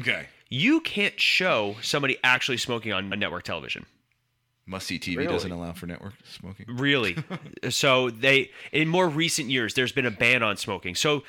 [0.00, 0.26] okay.
[0.54, 3.86] You can't show somebody actually smoking on a network television.
[4.66, 5.32] Must see TV Really?
[5.32, 6.66] doesn't allow for network smoking.
[6.68, 7.16] Really.
[7.70, 10.94] so they in more recent years there's been a ban on smoking.
[10.94, 11.24] So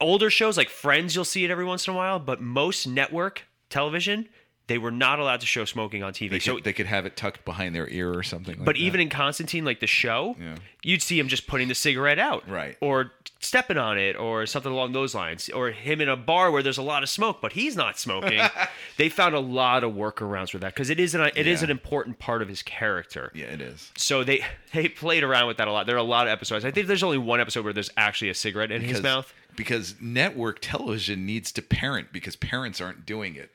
[0.00, 3.44] older shows like Friends you'll see it every once in a while, but most network
[3.70, 4.28] television
[4.68, 6.30] they were not allowed to show smoking on TV.
[6.30, 8.56] They, so could, they could have it tucked behind their ear or something.
[8.56, 8.82] Like but that.
[8.82, 10.56] even in Constantine, like the show, Yeah.
[10.82, 12.76] you'd see him just putting the cigarette out, Right.
[12.80, 16.64] Or stepping on it, or something along those lines, or him in a bar where
[16.64, 18.40] there's a lot of smoke, but he's not smoking.
[18.96, 21.66] they found a lot of workarounds for that because it is an it is Yeah.
[21.66, 23.30] an important part of his character.
[23.34, 23.92] yeah, it is.
[23.96, 24.40] So they
[24.72, 25.86] they played around with that a lot.
[25.86, 26.64] There are a lot of episodes.
[26.64, 29.32] I think there's only one episode where there's actually a cigarette in his mouth.
[29.56, 33.50] Because network television needs to parent because parents aren't doing it.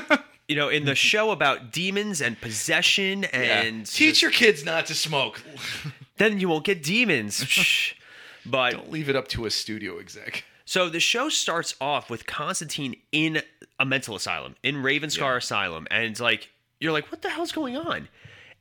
[0.46, 0.96] You know, in the mm-hmm.
[0.96, 5.42] show about demons and possession and teach your kids not to smoke.
[6.18, 7.94] then you won't get demons.
[8.46, 10.44] But Don't leave it up to a studio exec.
[10.66, 13.40] So the show starts off with Constantine in
[13.78, 18.08] a mental asylum, in Ravenscar Asylum, and like you're like, what the hell's going on?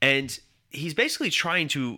[0.02, 1.98] And he's basically trying to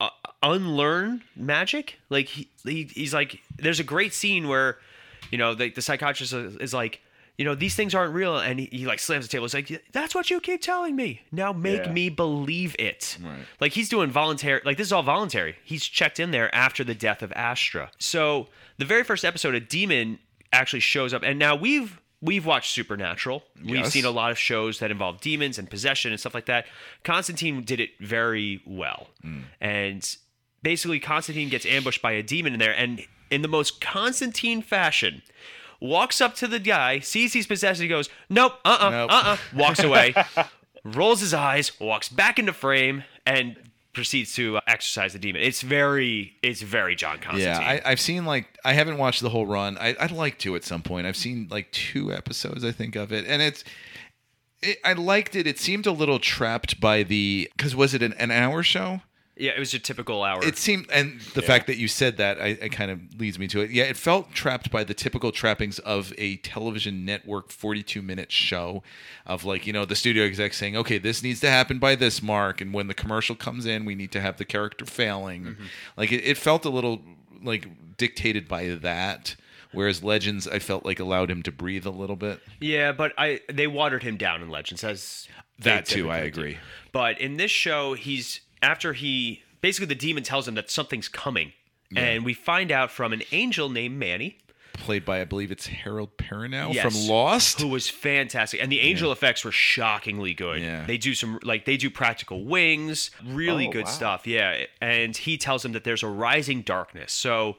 [0.00, 0.08] uh,
[0.42, 1.98] unlearn magic.
[2.08, 4.78] Like he, he he's like, there's a great scene where,
[5.30, 7.00] you know, the, the psychiatrist is, is like.
[7.38, 9.46] You know these things aren't real, and he, he like slams the table.
[9.46, 11.22] He's like, "That's what you keep telling me.
[11.32, 11.92] Now make Yeah.
[11.92, 13.46] me believe it." Right.
[13.62, 15.56] Like he's doing voluntary like this is all voluntary.
[15.64, 17.92] He's checked in there after the death of Astra.
[17.98, 20.18] So the very first episode, a demon
[20.52, 23.44] actually shows up, and now we've we've watched Supernatural.
[23.64, 23.92] We've Yes.
[23.92, 26.66] seen a lot of shows that involve demons and possession and stuff like that.
[27.04, 29.08] Constantine did it very well,
[29.60, 30.16] and
[30.62, 35.22] basically Constantine gets ambushed by a demon in there, and in the most Constantine fashion.
[35.82, 39.10] Walks up to the guy, sees he's possessed, and he goes, "Nope, uh, uh Nope.
[39.10, 40.14] uh, uh," walks away,
[40.84, 45.42] rolls his eyes, walks back into frame, and proceeds to uh, exercise the demon.
[45.42, 47.62] It's very, it's very John Constantine.
[47.62, 49.76] Yeah, I, I've seen like I haven't watched the whole run.
[49.78, 51.06] I, I'd like to at some point.
[51.06, 53.64] I've seen like two episodes, I think, of it, and it's
[54.62, 55.46] It, I liked it.
[55.46, 59.00] It seemed a little trapped by the because was it an, an hour show?
[59.40, 60.44] Yeah, it was your typical hour.
[60.44, 63.48] It seemed, and the fact that you said that, I, I kind of leads me
[63.48, 63.70] to it.
[63.70, 68.82] Yeah, it felt trapped by the typical trappings of a television network 42 minute show
[69.26, 72.22] of like, you know, the studio exec saying, okay, this needs to happen by this
[72.22, 72.60] mark.
[72.60, 75.42] And when the commercial comes in, we need to have the character failing.
[75.44, 75.64] Mm-hmm.
[75.96, 77.00] Like, it, it felt a little
[77.42, 79.36] like dictated by that.
[79.72, 82.40] Whereas Legends, I felt like allowed him to breathe a little bit.
[82.60, 85.28] yeah, but I they watered him down in Legends as
[85.60, 86.40] That too, I typically do.
[86.40, 86.58] agree.
[86.90, 91.52] But in this show, he's after he basically the demon tells him that something's coming,
[91.96, 94.38] and we find out from an angel named Manny.
[94.74, 96.82] Played by, I believe it's Harold Perrineau Yes.
[96.84, 97.60] from Lost.
[97.60, 100.86] who was fantastic and the angel effects were shockingly good Yeah.
[100.86, 103.90] they do some like they do practical wings really Oh, good wow.
[103.90, 107.56] stuff yeah and he tells him that there's a rising darkness so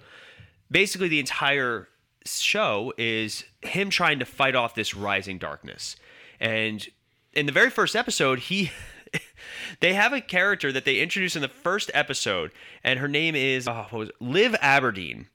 [0.71, 1.89] basically the entire
[2.25, 5.97] show is him trying to fight off this rising darkness
[6.39, 6.87] and
[7.33, 8.71] in the very first episode he
[9.79, 12.51] they have a character that they introduce in the first episode
[12.83, 14.15] and her name is oh, what was it?
[14.19, 15.27] Liv Aberdine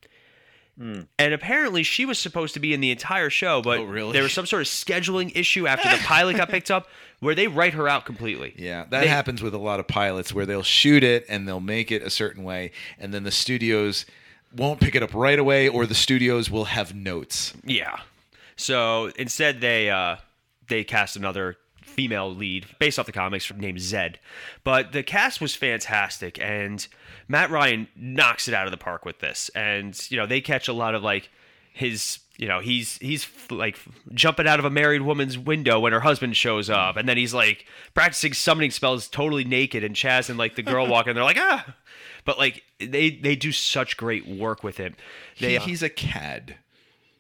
[0.79, 4.13] and apparently she was supposed to be in the entire show, but Oh, really?
[4.13, 6.87] there was some sort of scheduling issue after the pilot got picked up
[7.21, 8.53] where they write her out completely.
[8.59, 11.61] Yeah, that They- happens with a lot of pilots where they'll shoot it and they'll
[11.61, 14.05] make it a certain way, and then the studios
[14.55, 17.55] won't pick it up right away, or the studios will have notes.
[17.65, 18.01] Yeah.
[18.57, 20.17] So instead, they uh,
[20.69, 21.57] they cast another
[21.97, 24.21] female lead based off the comics named Zed.
[24.63, 26.87] But the cast was fantastic, and
[27.27, 29.51] Matt Ryan knocks it out of the park with this.
[29.55, 31.31] And you know, they catch a lot of like
[31.73, 32.21] his.
[32.39, 33.79] You know, he's he's like
[34.13, 37.33] jumping out of a married woman's window when her husband shows up, and then he's
[37.33, 41.39] like practicing summoning spells totally naked, and Chas and like the girl walking, they're like
[41.41, 41.75] ah,
[42.27, 44.97] but like they they do such great work with him.
[45.41, 46.57] They He, he's a cad.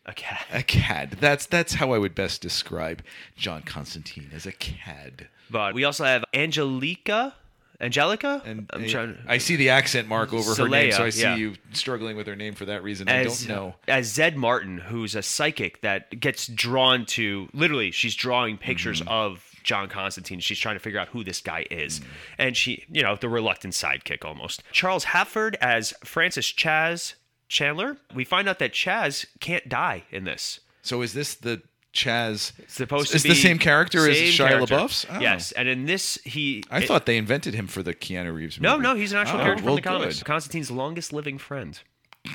[0.06, 0.46] A cat.
[0.52, 1.12] A cad.
[1.20, 3.02] That's that's how I would best describe
[3.36, 5.28] John Constantine as a cad.
[5.50, 7.34] But we also have Angelica.
[7.80, 8.40] Angelica?
[8.46, 11.22] And I'm uh, trying- I see the accent mark over her name, so I see
[11.22, 11.36] yeah.
[11.36, 13.06] you struggling with her name for that reason.
[13.08, 13.74] I don't know.
[13.86, 19.08] as Zed Martin, who's a psychic that gets drawn to literally, she's drawing pictures Mm-hmm.
[19.10, 20.40] of John Constantine.
[20.40, 22.00] She's trying to figure out who this guy is.
[22.00, 22.04] Mm.
[22.38, 24.62] And she, you know, the reluctant sidekick almost.
[24.72, 27.14] Charles Halford as Francis Chas
[27.48, 27.96] Chandler.
[28.14, 30.60] We find out that Chas can't die in this.
[30.82, 32.52] So is this the Chas?
[32.68, 34.74] Supposed is to be the same character as same Shia character.
[34.76, 35.06] LaBeouf's?
[35.10, 35.20] Oh.
[35.20, 38.60] Yes, and in this he I it- thought they invented him for the Keanu Reeves
[38.60, 38.76] movie.
[38.82, 40.18] no, no, he's an actual Oh, character well, from the comics.
[40.18, 40.24] good.
[40.26, 41.80] Constantine's longest living friend.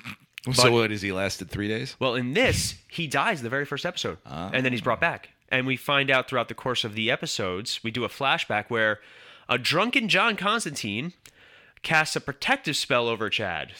[0.53, 0.89] So what?
[0.89, 1.95] Has he lasted three days?
[1.99, 4.49] Well, in this, he dies the very first episode, ah.
[4.51, 5.29] and then he's brought back.
[5.49, 9.01] And we find out throughout the course of the episodes, we do a flashback where
[9.47, 11.13] a drunken John Constantine
[11.83, 13.73] casts a protective spell over Chad.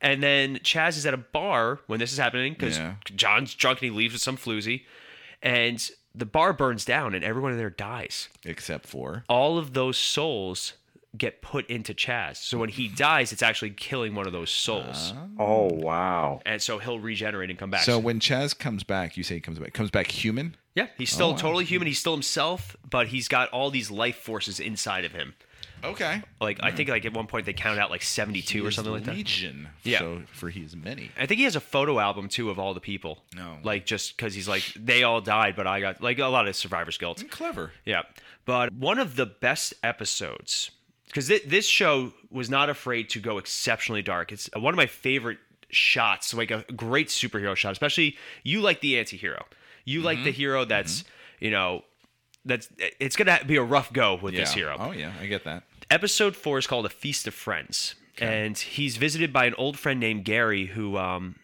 [0.00, 2.94] And then Chas is at a bar when this is happening because Yeah.
[3.14, 4.82] John's drunk and he leaves with some floozy.
[5.42, 8.28] And the bar burns down and everyone in there dies.
[8.44, 10.74] Except for All of those souls
[11.16, 12.38] get put into Chas.
[12.38, 15.12] So when he dies, it's actually killing one of those souls.
[15.38, 16.40] Oh wow.
[16.46, 17.82] And so he'll regenerate and come back.
[17.82, 19.72] so when Chas comes back, you say he comes back.
[19.72, 20.56] Comes back human.
[20.76, 21.36] Yeah, he's still Oh, wow.
[21.36, 21.88] totally human.
[21.88, 25.34] He's still himself, but he's got all these life forces inside of him.
[25.84, 26.22] Okay.
[26.40, 26.76] Like I hmm.
[26.76, 29.14] think, like at one point they counted out like seventy-two or something like that.
[29.14, 29.68] Legion.
[29.82, 29.98] Yeah.
[29.98, 31.10] So for he is many.
[31.18, 33.24] I think he has a photo album too of all the people.
[33.34, 33.58] No.
[33.62, 36.56] like just because he's like they all died, but I got like a lot of
[36.56, 37.18] survivor's guilt.
[37.18, 37.72] Mm, clever.
[37.84, 38.02] Yeah,
[38.44, 40.70] but one of the best episodes
[41.06, 44.32] because th- this show was not afraid to go exceptionally dark.
[44.32, 45.38] It's one of my favorite
[45.70, 47.72] shots, like a great superhero shot.
[47.72, 49.44] Especially you like the anti-hero.
[49.84, 50.24] You like Mm-hmm.
[50.24, 50.68] the hero mm-hmm.
[50.68, 51.04] that's
[51.40, 51.84] you know
[52.44, 54.40] that's it's gonna be a rough go with Yeah.
[54.40, 54.76] this hero.
[54.78, 55.64] Oh yeah, I get that.
[55.90, 57.94] Episode four is called A Feast of Friends.
[58.18, 61.36] And he's visited by an old friend named Gary who um,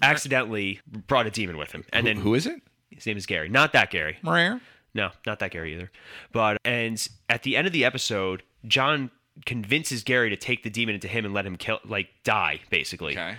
[0.00, 1.84] accidentally brought a demon with him.
[1.92, 2.62] And Who- then who is it?
[2.90, 3.48] his name is Gary.
[3.48, 4.18] Not that Gary.
[4.22, 4.60] Rare.
[4.94, 5.90] No, not that Gary either.
[6.32, 9.10] But and at the end of the episode, John
[9.46, 13.12] convinces Gary to take the demon into him and let him kill like die, basically.
[13.12, 13.36] Okay.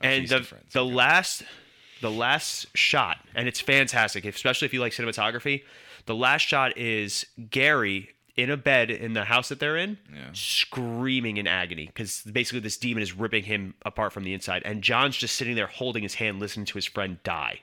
[0.00, 0.94] And the Friends, the okay.
[0.94, 1.42] last
[2.00, 5.62] the last shot, and it's fantastic, especially if you like cinematography.
[6.06, 10.28] The last shot is Gary in a bed in the house that they're in, Yeah.
[10.32, 14.82] screaming in agony because basically this demon is ripping him apart from the inside, and
[14.82, 17.60] John's just sitting there holding his hand, listening to his friend die.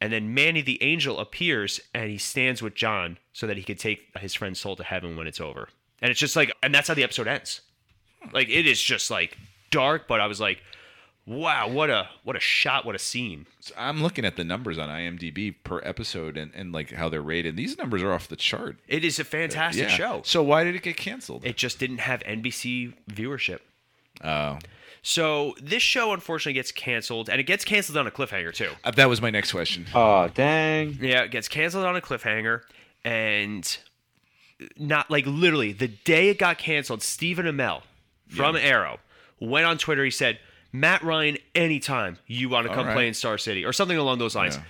[0.00, 3.78] And then Manny the angel appears and he stands with John so that he could
[3.78, 5.68] take his friend's soul to heaven when it's over.
[6.00, 7.60] And it's just like, and that's how the episode ends.
[8.32, 9.36] Like it is just like
[9.70, 10.60] dark, but I was like,
[11.26, 13.46] wow, what a what a shot, what a scene.
[13.60, 17.22] So I'm looking at the numbers on IMDb per episode and, and like how they're
[17.22, 17.56] rated.
[17.56, 18.78] These numbers are off the chart.
[18.88, 19.96] It is a fantastic yeah.
[19.96, 20.22] show.
[20.24, 21.44] So why did it get canceled?
[21.44, 23.60] It just didn't have NBC viewership.
[24.22, 24.58] Oh,
[25.02, 28.70] So this show unfortunately gets canceled, and it gets canceled on a cliffhanger too.
[28.84, 29.86] Uh, that was my next question.
[29.94, 30.98] Oh dang!
[31.00, 32.62] Yeah, it gets canceled on a cliffhanger,
[33.04, 33.78] and
[34.76, 37.82] not like literally the day it got canceled, Stephen Amell
[38.28, 38.98] from Arrow
[39.40, 40.04] went on Twitter.
[40.04, 40.38] He said,
[40.72, 42.94] "Matt Ryan, anytime you want to come right.
[42.94, 44.62] play in Star City or something along those lines." Yeah.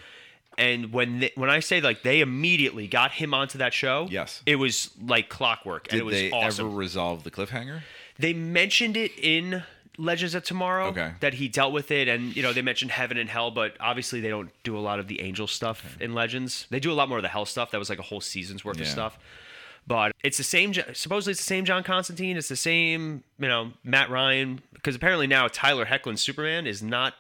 [0.59, 4.43] And when they, when I say like they immediately got him onto that show, Yes.
[4.45, 6.67] it was like clockwork, and Did it was they awesome.
[6.67, 7.81] ever resolve the cliffhanger?
[8.19, 9.63] They mentioned it in
[9.97, 11.13] Legends of Tomorrow Okay.
[11.21, 14.21] that he dealt with it, and you know they mentioned heaven and hell, but obviously
[14.21, 16.67] they don't do a lot of the angel stuff in Legends.
[16.69, 17.71] They do a lot more of the hell stuff.
[17.71, 19.19] That was like a whole season's worth of stuff.
[19.87, 20.73] But it's the same.
[20.93, 22.37] Supposedly it's the same John Constantine.
[22.37, 24.61] It's the same, you know, Matt Ryan.
[24.73, 27.15] Because apparently now Tyler Hoechlin's Superman is not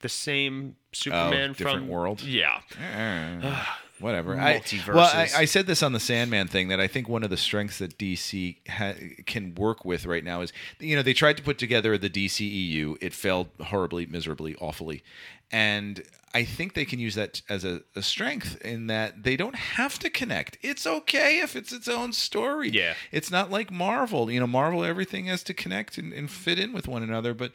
[0.00, 2.22] the same Superman Oh, different from world?
[2.22, 3.64] Yeah, Eh,
[4.00, 4.38] Whatever.
[4.38, 7.30] I, well, I, I said this on the Sandman thing that I think one of
[7.30, 8.94] the strengths that DC ha-
[9.26, 12.96] can work with right now is, you know, they tried to put together the DCEU.
[13.00, 15.02] It failed horribly, miserably, awfully.
[15.50, 16.02] And
[16.34, 19.98] I think they can use that as a, a strength in that they don't have
[20.00, 20.58] to connect.
[20.62, 22.68] It's okay if it's its own story.
[22.68, 22.94] Yeah.
[23.10, 24.30] It's not like Marvel.
[24.30, 27.32] You know, Marvel, everything has to connect and, and fit in with one another.
[27.32, 27.52] But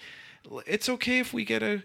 [0.65, 1.83] it's okay if we get a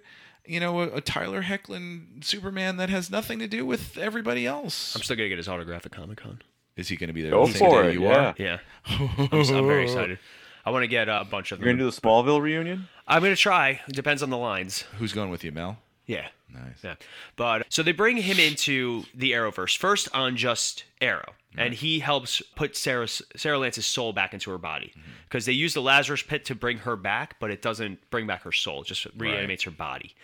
[0.48, 4.96] you know, a, a Tyler Hoechlin Superman that has nothing to do with everybody else.
[4.96, 6.40] I'm still gonna get his autograph at Comic Con.
[6.76, 7.32] Is he going to be there?
[7.32, 8.28] Go the for day it, You yeah.
[8.28, 8.34] are.
[8.38, 10.20] Yeah, I'm, I'm very excited.
[10.64, 11.78] I want to get uh, a bunch of You're them.
[11.78, 12.88] gonna do the Smallville reunion?
[13.06, 13.80] I'm gonna try.
[13.88, 14.82] It depends on the lines.
[14.98, 15.78] Who's going with you, Mel?
[16.06, 16.28] Yeah.
[16.52, 16.82] Nice.
[16.84, 16.94] Yeah.
[17.36, 22.42] But so they bring him into the Arrowverse first on just Arrow, and he helps
[22.54, 24.92] put Sara Sara Lance's soul back into her body.
[24.96, 25.10] Mm-hmm.
[25.24, 28.42] Because they use the Lazarus pit to bring her back, but it doesn't bring back
[28.42, 30.14] her soul; it just reanimates her body.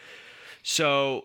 [0.62, 1.24] So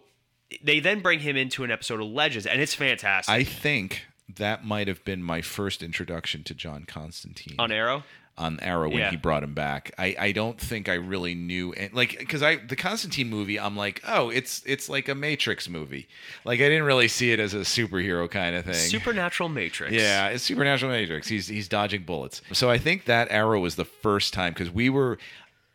[0.63, 3.33] they then bring him into an episode of Legends, and it's fantastic.
[3.33, 4.05] I think
[4.37, 7.55] that might have been my first introduction to John Constantine.
[7.59, 8.03] On Arrow.
[8.39, 9.09] On Arrow when Yeah.
[9.11, 9.91] he brought him back.
[9.97, 13.75] I, I don't think I really knew and like because I the Constantine movie I'm
[13.77, 16.07] like oh it's it's like a Matrix movie
[16.45, 18.73] like I didn't really see it as a superhero kind of thing.
[18.73, 19.91] Supernatural Matrix.
[19.93, 21.27] Yeah, it's Supernatural Matrix.
[21.27, 22.41] He's he's dodging bullets.
[22.53, 25.17] So I think that Arrow was the first time because we were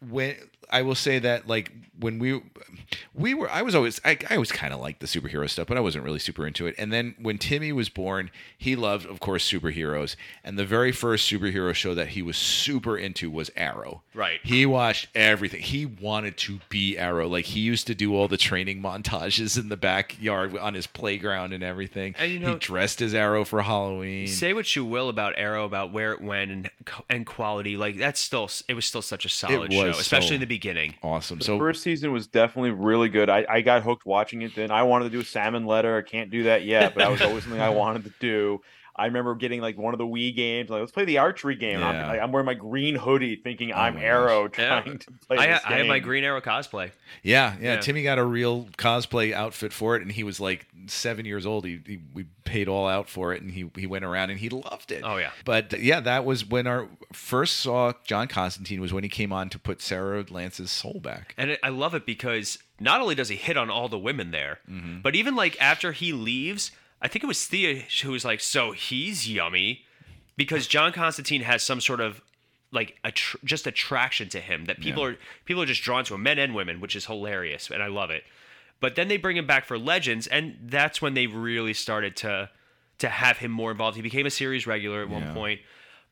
[0.09, 0.35] when
[0.75, 2.41] I will say that like when we
[3.15, 5.77] we were I was always I, I always kind of liked the superhero stuff, but
[5.77, 6.75] I wasn't really super into it.
[6.77, 10.17] And then when Timmy was born, he loved, of course, superheroes.
[10.43, 14.03] And the very first superhero show that he was super into was Arrow.
[14.13, 14.41] Right.
[14.43, 15.61] He watched everything.
[15.63, 17.29] He wanted to be Arrow.
[17.29, 21.53] Like he used to do all the training montages in the backyard on his playground
[21.53, 22.15] and everything.
[22.19, 24.27] And, you know- he dressed as Arrow for Halloween.
[24.27, 26.71] Say what you will about Arrow, about where it went and
[27.09, 30.41] and quality, like that's still it was still such a solid show, especially so- in
[30.41, 30.64] the beginning.
[31.03, 31.39] Awesome.
[31.39, 33.29] The So first season was definitely really good.
[33.29, 34.55] I, I got hooked watching it.
[34.55, 35.97] Then I wanted to do a salmon ladder.
[35.97, 38.61] I can't do that yet, but that was always something I wanted to do.
[38.97, 40.71] I remember getting like one of the Wii games.
[40.71, 41.77] Like, let's play the archery game.
[41.77, 44.59] And I'm, like, I'm wearing my green hoodie, thinking I'm Arrow, gosh.
[44.59, 44.81] Yeah.
[44.83, 45.37] trying to play.
[45.39, 45.99] I, this ha- I have my.
[45.99, 46.91] Green Arrow cosplay.
[47.23, 47.81] yeah, yeah, Yeah.
[47.81, 51.65] Timmy got a real cosplay outfit for it, and he was like seven years old.
[51.65, 54.49] He, he we paid all out for it, and he he went around and he
[54.49, 55.03] loved it.
[55.05, 55.31] Oh, yeah.
[55.45, 59.49] But yeah, that was when our first saw John Constantine was when he came on
[59.51, 61.35] to put Sara Lance's soul back.
[61.37, 64.31] And it, I love it because not only does he hit on all the women
[64.31, 65.01] there, Mm-hmm.
[65.03, 66.71] but even like after he leaves,
[67.05, 69.85] I think it was Thea who was like, "So he's yummy,"
[70.37, 72.21] because John Constantine has some sort of
[72.73, 76.15] like a tr- just attraction to him that people are people are just drawn to
[76.15, 78.25] him, men and women, which is hilarious, and I love it.
[78.81, 82.51] But then they bring him back for Legends, and that's when they really started to
[82.99, 83.97] to have him more involved.
[83.97, 85.35] He became a series regular at one Yeah.
[85.35, 85.61] point,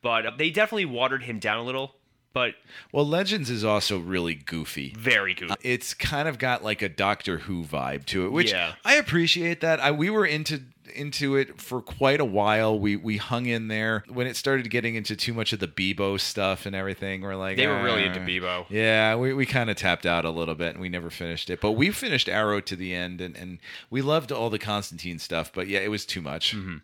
[0.03, 1.95] but uh, they definitely watered him down a little,
[2.33, 2.55] but
[2.93, 4.93] Well, Legends is also really goofy.
[4.99, 5.51] very good.
[5.53, 8.75] Uh, it's kind of got like a Doctor Who vibe to it, which Yeah.
[8.85, 9.79] I appreciate that.
[9.81, 10.63] I we were into
[10.93, 12.79] into it for quite a while.
[12.79, 16.21] We we hung in there when it started getting into too much of the Beebo
[16.21, 17.23] stuff and everything.
[17.23, 18.67] We're like They were really "Ah." into Beebo.
[18.69, 21.61] Yeah, we, we kind of tapped out a little bit and we never finished it.
[21.61, 23.59] But we finished Arrow to the end and, and
[23.91, 25.53] we loved all the Constantine stuff.
[25.53, 26.55] But yeah, it was too much.
[26.55, 26.79] Mm-hmm.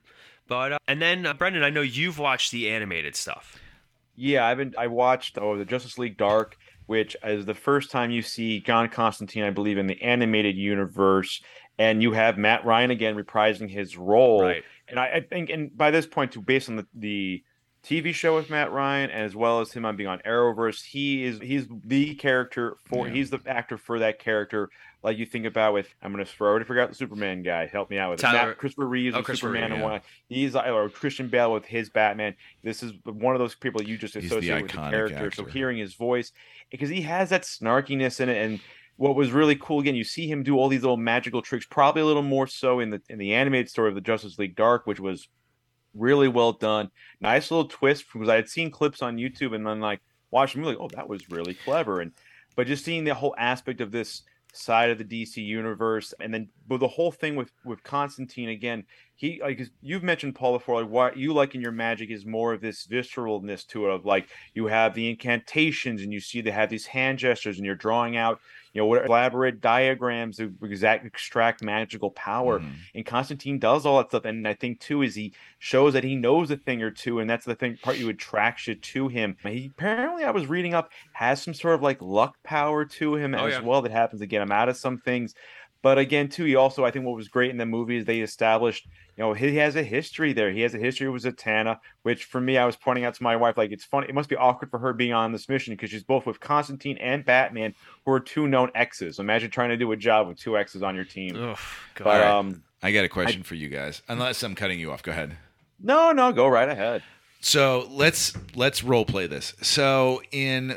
[0.48, 3.58] But uh, and then uh, Brendan, I know you've watched the animated stuff.
[4.16, 4.74] Yeah, I've been.
[4.76, 6.56] I watched oh the Justice League Dark,
[6.86, 11.42] which is the first time you see John Constantine, I believe, in the animated universe,
[11.78, 14.42] and you have Matt Ryan again reprising his role.
[14.42, 14.64] Right.
[14.88, 17.44] And I, I think, and by this point, too, based on the, the
[17.84, 21.38] TV show with Matt Ryan, as well as him on being on Arrowverse, he is
[21.40, 23.14] he's the character for Yeah.
[23.14, 24.68] he's the actor for that character.
[25.02, 27.66] Like you think about with I'm gonna throw already forgot the Superman guy.
[27.66, 28.22] Help me out with it.
[28.22, 29.90] Tyler- Matt, Christopher Reeves Oh, with Christopher Superman Reeve, and yeah.
[29.90, 30.00] one.
[30.28, 32.34] He's or Christian Bale with his Batman.
[32.64, 35.30] This is one of those people you just He's the associate with the character.
[35.30, 36.32] So hearing his voice,
[36.70, 38.60] because he has that snarkiness in it, and
[38.98, 41.64] what was really cool again, you see him do all these little magical tricks.
[41.64, 44.56] Probably a little more so in the in the animated story of the Justice League
[44.56, 45.28] Dark, which was
[45.94, 46.90] really well done.
[47.20, 50.00] Nice little twist because I had seen clips on YouTube, and then like,
[50.32, 52.00] watching the movie, like, oh, that was really clever.
[52.00, 52.10] And
[52.56, 54.22] but just seeing the whole aspect of this
[54.52, 58.82] side of the DC universe, and then but the whole thing with with Constantine again,
[59.14, 62.52] he like you've mentioned Paul before, like what you like in your magic is more
[62.52, 66.50] of this visceralness to it, of like you have the incantations and you see they
[66.50, 68.40] have these hand gestures and you're drawing out
[68.72, 72.60] you know, what elaborate diagrams to exact extract magical power.
[72.60, 72.72] Mhm.
[72.94, 74.24] And Constantine does all that stuff.
[74.24, 77.28] And I think too is he shows that he knows a thing or two, and
[77.28, 79.36] that's the thing part you attract you to him.
[79.42, 83.34] He apparently I was reading up has some sort of like luck power to him
[83.34, 83.60] Oh, as yeah.
[83.60, 85.34] well that happens to get him out of some things.
[85.80, 88.20] But again, too, he also I think what was great in the movie is they
[88.20, 90.50] established, you know, he has a history there.
[90.50, 93.36] He has a history with Zatanna, which for me, I was pointing out to my
[93.36, 94.08] wife, like it's funny.
[94.08, 96.98] It must be awkward for her being on this mission because she's both with Constantine
[96.98, 97.74] and Batman,
[98.04, 99.18] who are two known exes.
[99.20, 101.36] Imagine trying to do a job with two exes on your team.
[101.36, 101.58] Ugh,
[102.02, 104.02] But um, I got a question for you guys.
[104.08, 105.36] Unless I'm cutting you off, go ahead.
[105.80, 107.02] no, no, go right ahead.
[107.40, 109.54] So let's let's role play this.
[109.62, 110.76] So in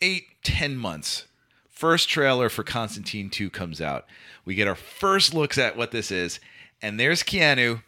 [0.00, 1.26] eight ten months,
[1.74, 4.06] first trailer for Constantine Two comes out.
[4.44, 6.40] We get our first looks at what this is,
[6.80, 7.82] and there's Keanu,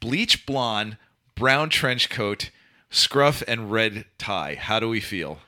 [0.00, 0.96] bleach blonde,
[1.34, 2.50] brown trench coat,
[2.90, 4.54] scruff, and red tie.
[4.54, 5.38] How do we feel?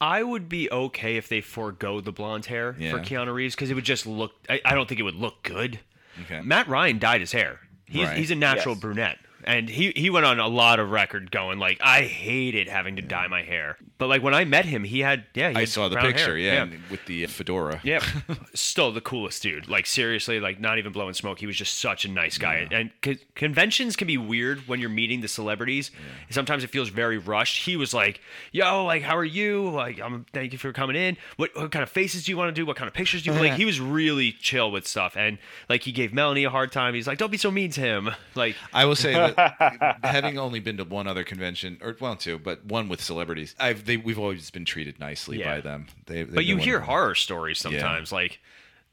[0.00, 2.90] I would be okay if they forego the blonde hair Yeah.
[2.90, 4.32] for Keanu Reeves because it would just look.
[4.50, 5.80] I, I don't think it would look good.
[6.22, 6.40] Okay.
[6.42, 7.60] Matt Ryan dyed his hair.
[7.86, 8.16] He's Right.
[8.18, 8.80] he's a natural Yes.
[8.82, 12.96] brunette, and he he went on a lot of record going like I hated having
[12.96, 13.76] to dye my hair.
[13.98, 15.50] But like when I met him, he had yeah.
[15.50, 16.38] He I had saw the brown picture, hair.
[16.38, 17.80] yeah, and with the uh, fedora.
[17.84, 18.04] Yeah,
[18.54, 19.68] still the coolest dude.
[19.68, 21.38] Like seriously, like not even blowing smoke.
[21.38, 22.66] He was just such a nice guy.
[22.70, 25.90] And co- conventions can be weird when you're meeting the celebrities.
[26.30, 27.64] Sometimes it feels very rushed.
[27.64, 28.20] He was like,
[28.52, 29.68] "Yo, like, how are you?
[29.70, 31.16] Like, I'm thank you for coming in.
[31.36, 32.66] What, what kind of faces do you want to do?
[32.66, 35.38] What kind of pictures do you want?" like?" He was really chill with stuff, and
[35.68, 36.94] like he gave Melanie a hard time.
[36.94, 39.33] He's like, "Don't be so mean to him." Like, I will say that
[40.02, 43.84] having only been to one other convention, or well, two, but one with celebrities, I've
[43.84, 45.56] they, we've always been treated nicely Yeah.
[45.56, 45.86] by them.
[46.06, 48.40] They, but you hear horror stories sometimes, like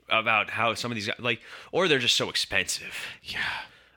[0.10, 3.06] about how some of these guys, like, or they're just so expensive.
[3.24, 3.40] Yeah.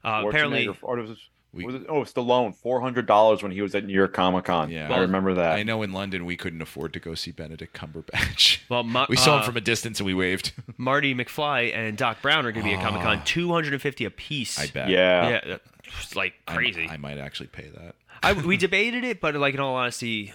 [0.04, 1.18] Uh, apparently, or was it,
[1.54, 4.44] We- was it, oh, Stallone, four hundred dollars when he was at New York Comic
[4.46, 4.70] Con.
[4.70, 4.92] Yeah.
[4.92, 5.52] I remember that.
[5.56, 8.58] I know in London we couldn't afford to go see Benedict Cumberbatch.
[8.68, 10.52] Well, my- we saw uh, him from a distance and we waved.
[10.78, 13.82] Marty McFly and Doc Brown are going to be at Comic Con, two hundred and
[13.82, 14.58] fifty a piece.
[14.58, 14.62] Ah.
[14.62, 14.88] I bet.
[14.88, 15.28] Yeah.
[15.46, 15.56] Yeah,
[16.00, 16.88] it's like I'm- crazy.
[16.88, 17.94] I might actually pay that.
[18.22, 20.32] I, we debated it, but like in all honesty,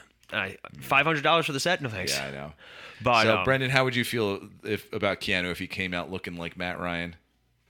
[0.80, 2.15] five hundred dollars for the set, no thanks.
[2.15, 2.51] Yeah, I know.
[3.01, 6.11] But so, um, Brendan, how would you feel if about Keanu if he came out
[6.11, 7.15] looking like Matt Ryan?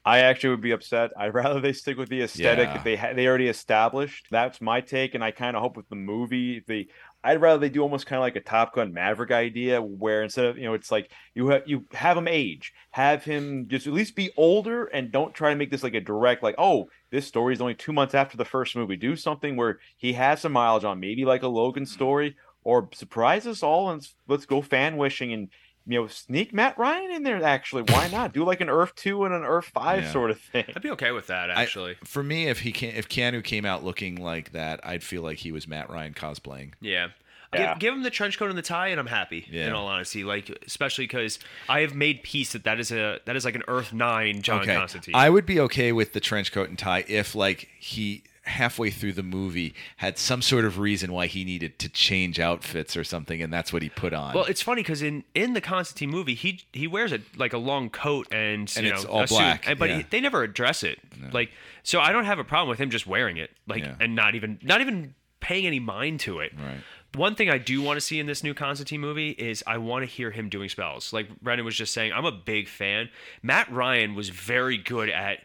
[0.09, 1.11] I actually would be upset.
[1.15, 2.73] I'd rather they stick with the aesthetic Yeah.
[2.73, 4.25] that they ha- they already established.
[4.31, 6.87] That's my take, and I kind of hope with the movie if they.
[7.23, 10.45] I'd rather they do almost kind of like a Top Gun Maverick idea, where instead
[10.45, 13.93] of you know, it's like you have you have him age, have him just at
[13.93, 17.27] least be older, and don't try to make this like a direct like, oh, this
[17.27, 18.95] story is only two months after the first movie.
[18.95, 21.93] Do something where he has some mileage on, maybe like a Logan mm-hmm.
[21.93, 25.49] story, or surprise us all and let's go fan wishing and
[25.89, 27.43] you know sneak Matt Ryan in there.
[27.43, 30.11] Actually, why not do like an Earth two and an Earth five Yeah.
[30.11, 30.65] sort of thing?
[30.75, 31.95] I'd be okay with that I- actually.
[32.05, 35.39] For me, if he can, if Keanu came out looking like that, I'd feel like
[35.39, 36.73] he was Matt Ryan cosplaying.
[36.79, 37.07] yeah.
[37.51, 37.73] Yeah.
[37.73, 39.43] Give, give him the trench coat and the tie, and I'm happy.
[39.51, 43.35] In all honesty, like especially because I have made peace that that is a that
[43.35, 45.15] is like an Earth Nine John Constantine.
[45.15, 49.13] I would be okay with the trench coat and tie if, like, he halfway through
[49.13, 53.41] the movie had some sort of reason why he needed to change outfits or something,
[53.41, 54.33] and that's what he put on.
[54.33, 57.57] Well, it's funny because in in the Constantine movie, he he wears a like a
[57.57, 59.97] long coat and And you it's know, all a suit, black, and- but yeah.
[59.97, 60.99] he, they never address it.
[61.31, 61.51] Like,
[61.83, 63.95] so I don't have a problem with him just wearing it, like, Yeah.
[63.99, 66.53] and not even not even paying any mind to it.
[66.57, 66.77] Right.
[67.15, 70.03] One thing I do want to see in this new Constantine movie is I want
[70.03, 71.11] to hear him doing spells.
[71.11, 73.09] Like Brendan was just saying, I'm a big fan.
[73.41, 75.39] Matt Ryan was very good at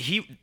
[0.00, 0.38] he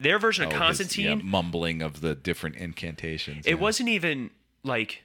[0.00, 3.46] their version Oh, of his, Constantine yeah, mumbling of the different incantations.
[3.46, 3.56] it yeah.
[3.56, 4.30] wasn't even
[4.64, 5.02] like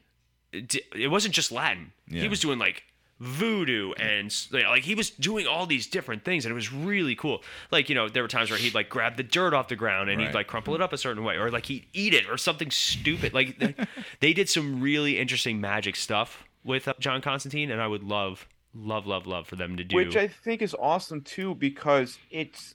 [0.52, 2.22] it wasn't just latin Yeah.
[2.22, 2.84] he was doing like
[3.20, 7.42] voodoo and like he was doing all these different things and it was really cool
[7.72, 10.10] like you know there were times where he'd like grab the dirt off the ground
[10.10, 10.28] and Right.
[10.28, 12.70] he'd like crumple it up a certain way or like he'd eat it or something
[12.70, 13.76] stupid like they,
[14.20, 18.48] they did some really interesting magic stuff with uh, john constantine and i would love
[18.76, 22.74] love love love for them to do Which I think is awesome too, because it's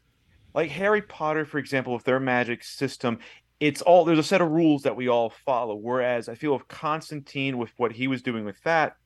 [0.54, 3.18] like Harry Potter, for example, with their magic system.
[3.60, 5.74] It's all there's a set of rules that we all follow.
[5.74, 8.96] Whereas I feel with Constantine, with what he was doing with that,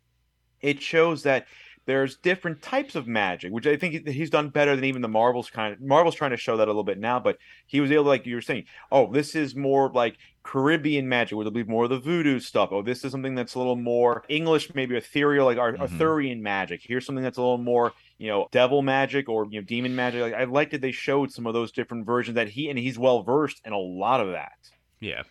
[0.60, 1.46] it shows that
[1.84, 5.50] there's different types of magic, which I think he's done better than even the Marvels
[5.50, 5.80] kind of.
[5.80, 8.24] Marvels trying to show that a little bit now, but he was able, to, like
[8.24, 11.90] you were saying, oh, this is more like Caribbean magic, where there'll be more of
[11.90, 12.68] the voodoo stuff.
[12.70, 15.80] Oh, this is something that's a little more English, maybe ethereal, like our Mhm.
[15.80, 16.82] Arthurian magic.
[16.84, 20.22] Here's something that's a little more, you know, devil magic or you know, demon magic.
[20.22, 22.96] Like I liked that they showed some of those different versions that he and he's
[22.96, 24.52] well versed in a lot of that.
[25.00, 25.24] Yeah.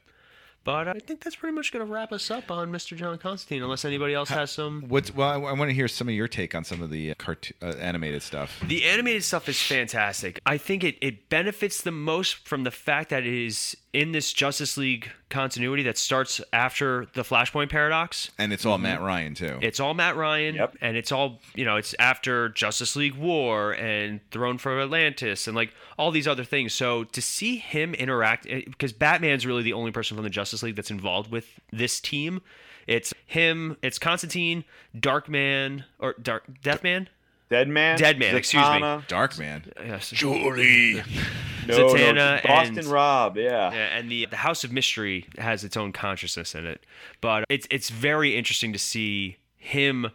[0.66, 2.96] But I think that's pretty much going to wrap us up on Mr.
[2.96, 4.84] John Constantine, unless anybody else has some.
[4.90, 5.30] What's well?
[5.30, 7.52] I, I want to hear some of your take on some of the uh, cart-
[7.64, 8.62] uh, animated stuff.
[8.68, 10.40] The animated stuff is fantastic.
[10.46, 14.32] I think it, it benefits the most from the fact that it is in this
[14.32, 18.32] Justice League continuity that starts after the Flashpoint paradox.
[18.38, 18.84] And it's all mm-hmm.
[18.84, 19.60] Matt Ryan too.
[19.62, 20.78] It's all Matt Ryan, Yep.
[20.82, 21.76] and it's all you know.
[21.76, 26.74] It's after Justice League War and Throne for Atlantis, and like all these other things.
[26.74, 30.64] So to see him interact, eh, because Batman's really the only person from the Justice
[30.64, 32.42] League that's involved with this team.
[32.88, 33.78] It's him.
[33.82, 34.64] It's Constantine,
[34.98, 37.08] Darkman, or Dark Deathman.
[37.50, 37.98] Dead Man.
[37.98, 38.70] Dead Man, excuse me.
[38.70, 39.66] Zatanna, Dark Man.
[39.78, 40.10] Yes.
[40.10, 41.04] Julie.
[41.78, 43.38] No, Zatanna no, Boston and- Rob.
[43.38, 43.72] Yeah.
[43.74, 46.86] Yeah, and the the House of Mystery has its own consciousness in it,
[47.22, 50.12] but it's it's very interesting to see him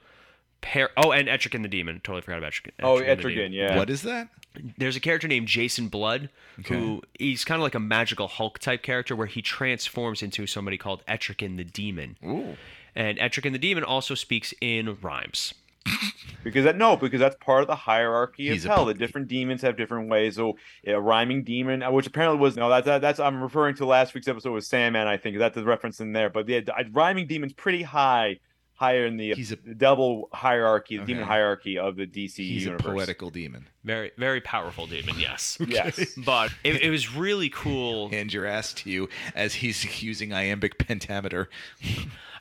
[0.61, 0.91] pair.
[0.97, 2.01] Oh, and Etrigan the Demon.
[2.03, 2.73] Totally forgot about Etrigan.
[2.83, 3.77] Oh, Etrigan the Yeah.
[3.77, 4.29] What is that?
[4.79, 6.31] There's a character named Jason Blood
[6.69, 10.79] who he's kind of like a magical Hulk type character where he transforms into somebody
[10.79, 12.17] called Etrigan the Demon.
[12.25, 12.57] Ooh.
[12.95, 15.53] And Etrigan the Demon also speaks in rhymes.
[16.45, 18.85] Because that no, because that's part of the hierarchy of He's a hell.
[18.85, 20.37] The different demons have different ways.
[20.37, 20.57] So
[20.87, 24.15] a rhyming demon, uh, which apparently was no, that's that, that's I'm referring to last
[24.15, 25.09] week's episode with Sandman.
[25.09, 26.31] I think that's the reference in there.
[26.31, 26.61] But yeah,
[26.93, 28.39] rhyming demon's pretty high,
[28.77, 32.81] higher in the, He's a- double hierarchy, the demon hierarchy of the DC He's universe.
[32.87, 33.67] a poetical demon.
[33.85, 35.59] Very, very powerful demon, yes.
[35.67, 36.15] Yes.
[36.17, 38.09] But it, it was really cool.
[38.11, 41.49] Hand your ass to you as he's using iambic pentameter.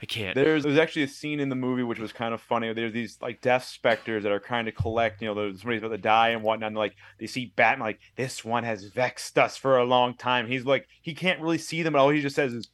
[0.02, 0.36] I can't.
[0.36, 2.74] There's there's actually a scene in the movie which was kind of funny.
[2.74, 5.98] There's these like death specters that are trying to collect, you know, somebody's about to
[5.98, 6.68] die and whatnot.
[6.68, 10.48] And like they see Batman, like this one has vexed us for a long time.
[10.48, 12.68] He's like he can't really see them, and all he just says is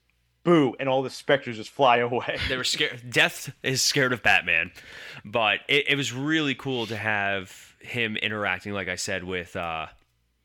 [0.43, 2.37] "boo," and all the specters just fly away.
[2.49, 3.01] they were scared.
[3.09, 4.71] Death is scared of Batman,
[5.23, 9.87] but it, it was really cool to have him interacting, like I said, with uh,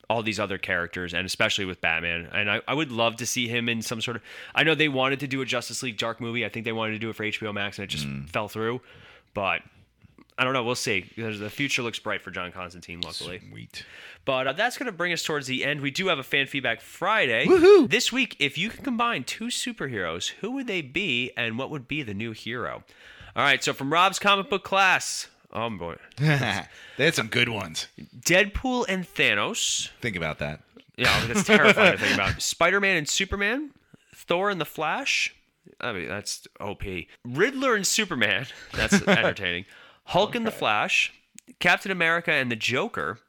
[0.09, 2.29] all these other characters, and especially with Batman.
[2.31, 4.23] And I, I would love to see him in some sort of.
[4.55, 6.45] I know they wanted to do a Justice League Dark movie.
[6.45, 8.81] I think they wanted to do it for HBO Max, and it just fell through.
[9.33, 9.61] But
[10.37, 10.63] I don't know.
[10.63, 11.05] We'll see.
[11.17, 13.41] The future looks bright for John Constantine, luckily.
[13.49, 13.85] Sweet.
[14.23, 15.81] But uh, that's going to bring us towards the end.
[15.81, 17.45] We do have a fan feedback Friday.
[17.47, 17.89] Woohoo!
[17.89, 21.87] This week, if you could combine two superheroes, who would they be and what would
[21.87, 22.83] be the new hero?
[23.35, 25.27] All right, so from Rob's comic book class.
[25.53, 25.95] Oh boy.
[26.17, 26.67] they
[26.97, 27.87] had some good ones.
[28.19, 29.89] Deadpool and Thanos.
[30.01, 30.59] Think about that.
[30.97, 32.41] Yeah, that's terrifying to think about.
[32.41, 33.71] Spider Man and Superman.
[34.13, 35.33] Thor and the Flash.
[35.79, 36.83] I mean, that's OP.
[37.23, 38.47] Riddler and Superman.
[38.73, 39.65] That's entertaining.
[40.07, 41.13] Hulk and the Flash.
[41.59, 43.19] Captain America and the Joker.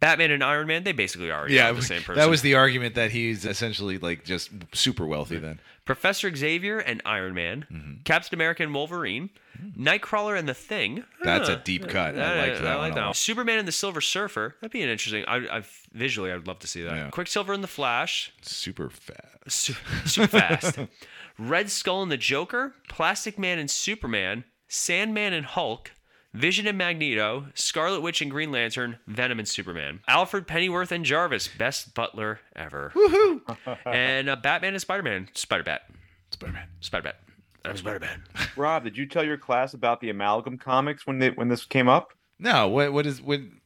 [0.00, 0.84] Batman and Iron Man.
[0.84, 2.16] They basically are Yeah, the same person.
[2.16, 5.60] that was the argument that he's essentially like just super wealthy then.
[5.86, 7.92] Professor Xavier and Iron Man, Mm-hmm.
[8.04, 9.30] Captain America and Wolverine,
[9.78, 11.04] Nightcrawler and the Thing.
[11.22, 12.18] That's a deep cut.
[12.18, 13.04] I like that I like that.
[13.06, 13.14] one.
[13.14, 14.56] Superman and the Silver Surfer.
[14.60, 15.24] That'd be an interesting.
[15.26, 15.62] I, I
[15.92, 16.94] visually, I'd love to see that.
[16.94, 17.10] Yeah.
[17.10, 18.32] Quicksilver and the Flash.
[18.42, 19.20] Super fast.
[19.48, 20.78] Su- super fast.
[21.38, 25.92] Red Skull and the Joker, Plastic Man and Superman, Sandman and Hulk,
[26.34, 31.46] Vision and Magneto, Scarlet Witch and Green Lantern, Venom and Superman, Alfred Pennyworth and Jarvis,
[31.46, 32.90] best butler ever.
[32.92, 33.40] Woohoo!
[33.86, 35.82] and uh, Batman and Spider Man, Spider Bat,
[36.30, 36.66] Spider-Man.
[36.80, 37.20] Spider Bat.
[37.64, 38.18] I'm Spider Bat.
[38.56, 41.88] Rob, did you tell your class about the amalgam comics when they when this came
[41.88, 42.12] up?
[42.40, 43.60] No, what what is when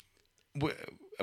[0.55, 0.77] what,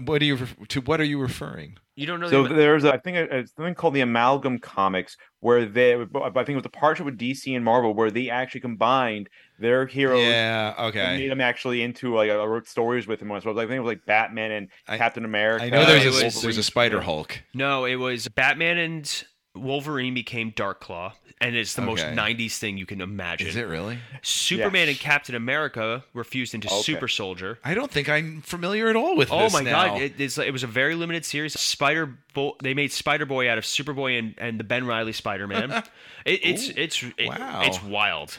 [0.04, 1.78] what are you ref- to what are you referring?
[1.96, 4.60] You don't know So the, there's a, I think a, a something called the amalgam
[4.60, 8.30] comics where they I think it was a partnership with DC and Marvel where they
[8.30, 9.30] actually combined
[9.60, 11.18] their heroes Yeah, and okay.
[11.18, 13.30] made them actually into like I wrote stories with them.
[13.42, 15.64] So I think it was like Batman and I- Captain America.
[15.66, 17.42] I know there's it a was- there's a Spider Hulk.
[17.54, 19.24] no, it was Batman and
[19.56, 23.48] Wolverine became Dark Claw, and it's the most '90s thing you can imagine.
[23.48, 24.00] Is it really?
[24.22, 24.90] Superman Yes.
[24.90, 26.82] and Captain America were fused into Okay.
[26.82, 27.60] Super Soldier.
[27.64, 29.88] I don't think I'm familiar at all with Oh this my now.
[29.88, 30.02] god!
[30.02, 31.60] It, it's, it was a very limited series.
[31.60, 35.48] Spider, Bo- they made Spider Boy out of Superboy and, and the Ben Reilly Spider
[35.48, 35.72] Man.
[36.26, 37.62] it, it's it's it- wow.
[37.64, 38.38] it's wild.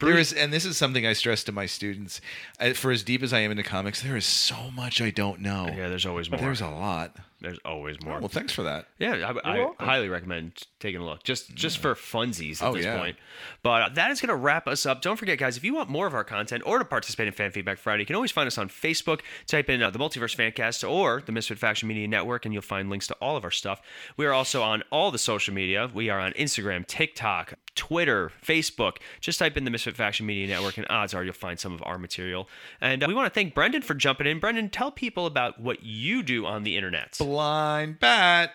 [0.00, 2.20] There is, and this is something I stress to my students.
[2.58, 5.40] Uh, For as deep as I am into comics, there is so much I don't
[5.40, 5.66] know.
[5.68, 6.40] Yeah, there's always more.
[6.40, 7.14] There's a lot.
[7.40, 8.18] There's always more.
[8.18, 8.86] Well, thanks for that.
[8.98, 12.84] Yeah, I, I highly recommend taking a look just just for funsies at Oh, this
[12.86, 12.96] yeah.
[12.98, 13.16] point.
[13.62, 15.02] But uh, that is going to wrap us up.
[15.02, 17.50] Don't forget, guys, if you want more of our content or to participate in Fan
[17.50, 19.20] Feedback Friday, you can always find us on Facebook.
[19.46, 22.88] Type in uh, the Multiverse Fancast or the Misfit Faction Media Network, and you'll find
[22.88, 23.82] links to all of our stuff.
[24.16, 25.90] We are also on all the social media.
[25.92, 28.96] We are on Instagram, TikTok, Twitter, Facebook.
[29.20, 31.82] Just type in the Misfit Faction Media Network, and odds are you'll find some of
[31.84, 32.48] our material.
[32.80, 34.40] And uh, we want to thank Brendan for jumping in.
[34.40, 37.18] Brendan, tell people about what you do on the internet.
[37.26, 38.52] Blind bat.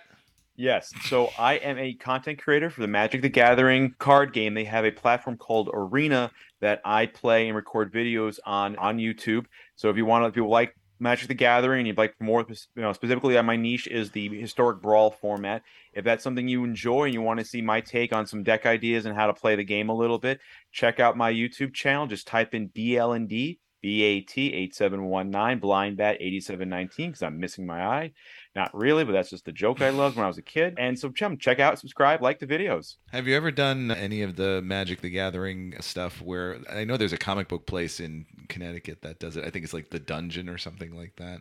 [0.56, 0.94] Yes.
[1.04, 4.54] So I am a content creator for the Magic the Gathering card game.
[4.54, 9.46] They have a platform called Arena that I play and record videos on on YouTube.
[9.76, 12.46] So if you want to, if you like Magic the Gathering, and you'd like more,
[12.48, 15.64] you know, specifically on my niche is the historic brawl format.
[15.92, 18.66] If that's something you enjoy and you want to see my take on some deck
[18.66, 20.40] ideas and how to play the game a little bit,
[20.72, 22.08] check out my YouTube channel.
[22.08, 28.12] Just type in BLND BAT 8719 Blind Bat 8719 because I'm missing my eye.
[28.54, 30.76] Not really, but that's just the joke I loved when I was a kid.
[30.78, 32.96] And so, chum, check out, subscribe, like the videos.
[33.14, 37.14] Have you ever done any of the Magic the Gathering stuff where I know there's
[37.14, 39.46] a comic book place in Connecticut that does it?
[39.46, 41.40] I think it's like the Dungeon or something like that.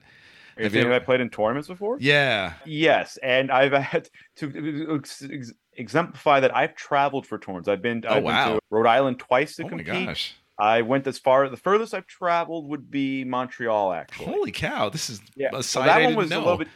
[0.57, 1.97] Are you ever- I played in tournaments before?
[2.01, 2.53] Yeah.
[2.65, 7.69] Yes, and I've had to ex- ex- exemplify that I've traveled for tournaments.
[7.69, 8.55] I've been, Oh, I've been wow.
[8.55, 10.07] to Rhode Island twice to Oh my compete.
[10.07, 10.35] gosh.
[10.59, 11.49] I went as far.
[11.49, 14.27] The furthest I've traveled would be Montreal, actually.
[14.27, 14.91] Holy cow!
[14.91, 16.39] This is Yeah, a so side that I one didn't was know.
[16.39, 16.69] a little bit.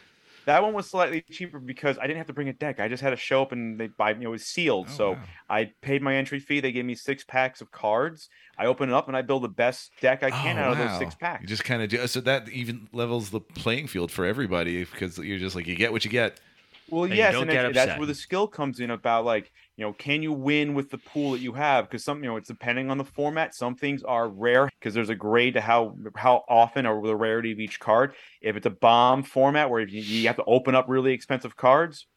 [0.45, 2.79] That one was slightly cheaper because I didn't have to bring a deck.
[2.79, 4.11] I just had to show up and they buy.
[4.11, 5.23] You know, it was sealed, Oh, so wow.
[5.49, 6.59] I paid my entry fee.
[6.59, 8.29] They gave me six packs of cards.
[8.57, 10.77] I open it up and I build the best deck I can Oh, out of
[10.77, 10.99] those wow.
[10.99, 11.45] six You packs.
[11.47, 15.39] just kind of do so that even levels the playing field for everybody because you're
[15.39, 16.39] just like you get what you get.
[16.87, 20.21] Well, And yes, and that's where the skill comes in about like you know, can
[20.23, 21.85] you win with the pool that you have?
[21.85, 23.53] Because some, you know, it's depending on the format.
[23.53, 27.51] Some things are rare because there's a grade to how how often or the rarity
[27.51, 28.15] of each card.
[28.41, 32.07] If it's a bomb format where you, you have to open up really expensive cards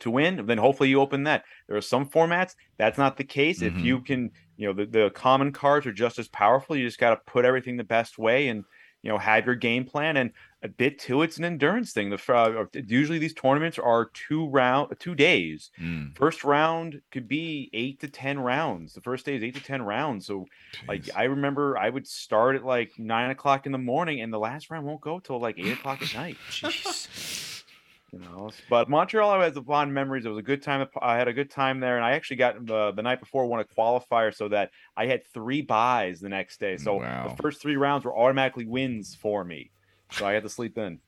[0.00, 1.44] to win, then hopefully you open that.
[1.68, 3.62] There are some formats that's not the case.
[3.62, 3.82] If Mhm.
[3.82, 6.76] you can, you know, the, the common cards are just as powerful.
[6.76, 8.64] You just got to put everything the best way and
[9.02, 10.32] you know have your game plan and
[10.62, 11.22] a bit too.
[11.22, 12.10] It's an endurance thing.
[12.10, 15.70] The uh, usually these tournaments are two round, two days.
[15.80, 18.94] Mm, First round could be eight to ten rounds.
[18.94, 20.26] The first day is eight to ten rounds.
[20.26, 20.46] So
[20.88, 21.08] like.
[21.14, 24.70] I remember I would start at like nine o'clock in the morning and the last
[24.70, 26.36] round won't go till like eight o'clock at night.
[26.50, 27.64] Jeez.
[28.12, 30.26] You know, but Montreal I has fond memories.
[30.26, 30.86] It was a good time.
[31.00, 33.60] I had a good time there, and I actually got the the night before won
[33.60, 36.76] a qualifier, so that I had three buys the next day.
[36.76, 37.28] So Wow.
[37.28, 39.70] the first three rounds were automatically wins for me.
[40.12, 41.00] So I had to sleep in.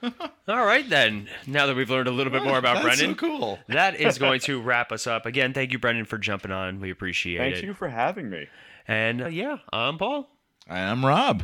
[0.02, 1.28] All right, then.
[1.46, 3.58] Now that we've learned a little bit more about That's Brendan, so cool.
[3.68, 5.26] that is going to wrap us up.
[5.26, 6.80] Again, thank you, Brendan, for jumping on.
[6.80, 7.52] We appreciate it.
[7.52, 7.66] Thank it.
[7.66, 8.46] you for having me.
[8.86, 10.28] And uh, yeah, I'm Paul,
[10.68, 11.42] I'm Rob.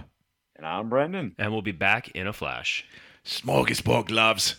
[0.57, 1.35] And I'm Brendan.
[1.39, 2.87] and we'll be back in a flash.
[3.25, 4.57] Smorgasbord gloves.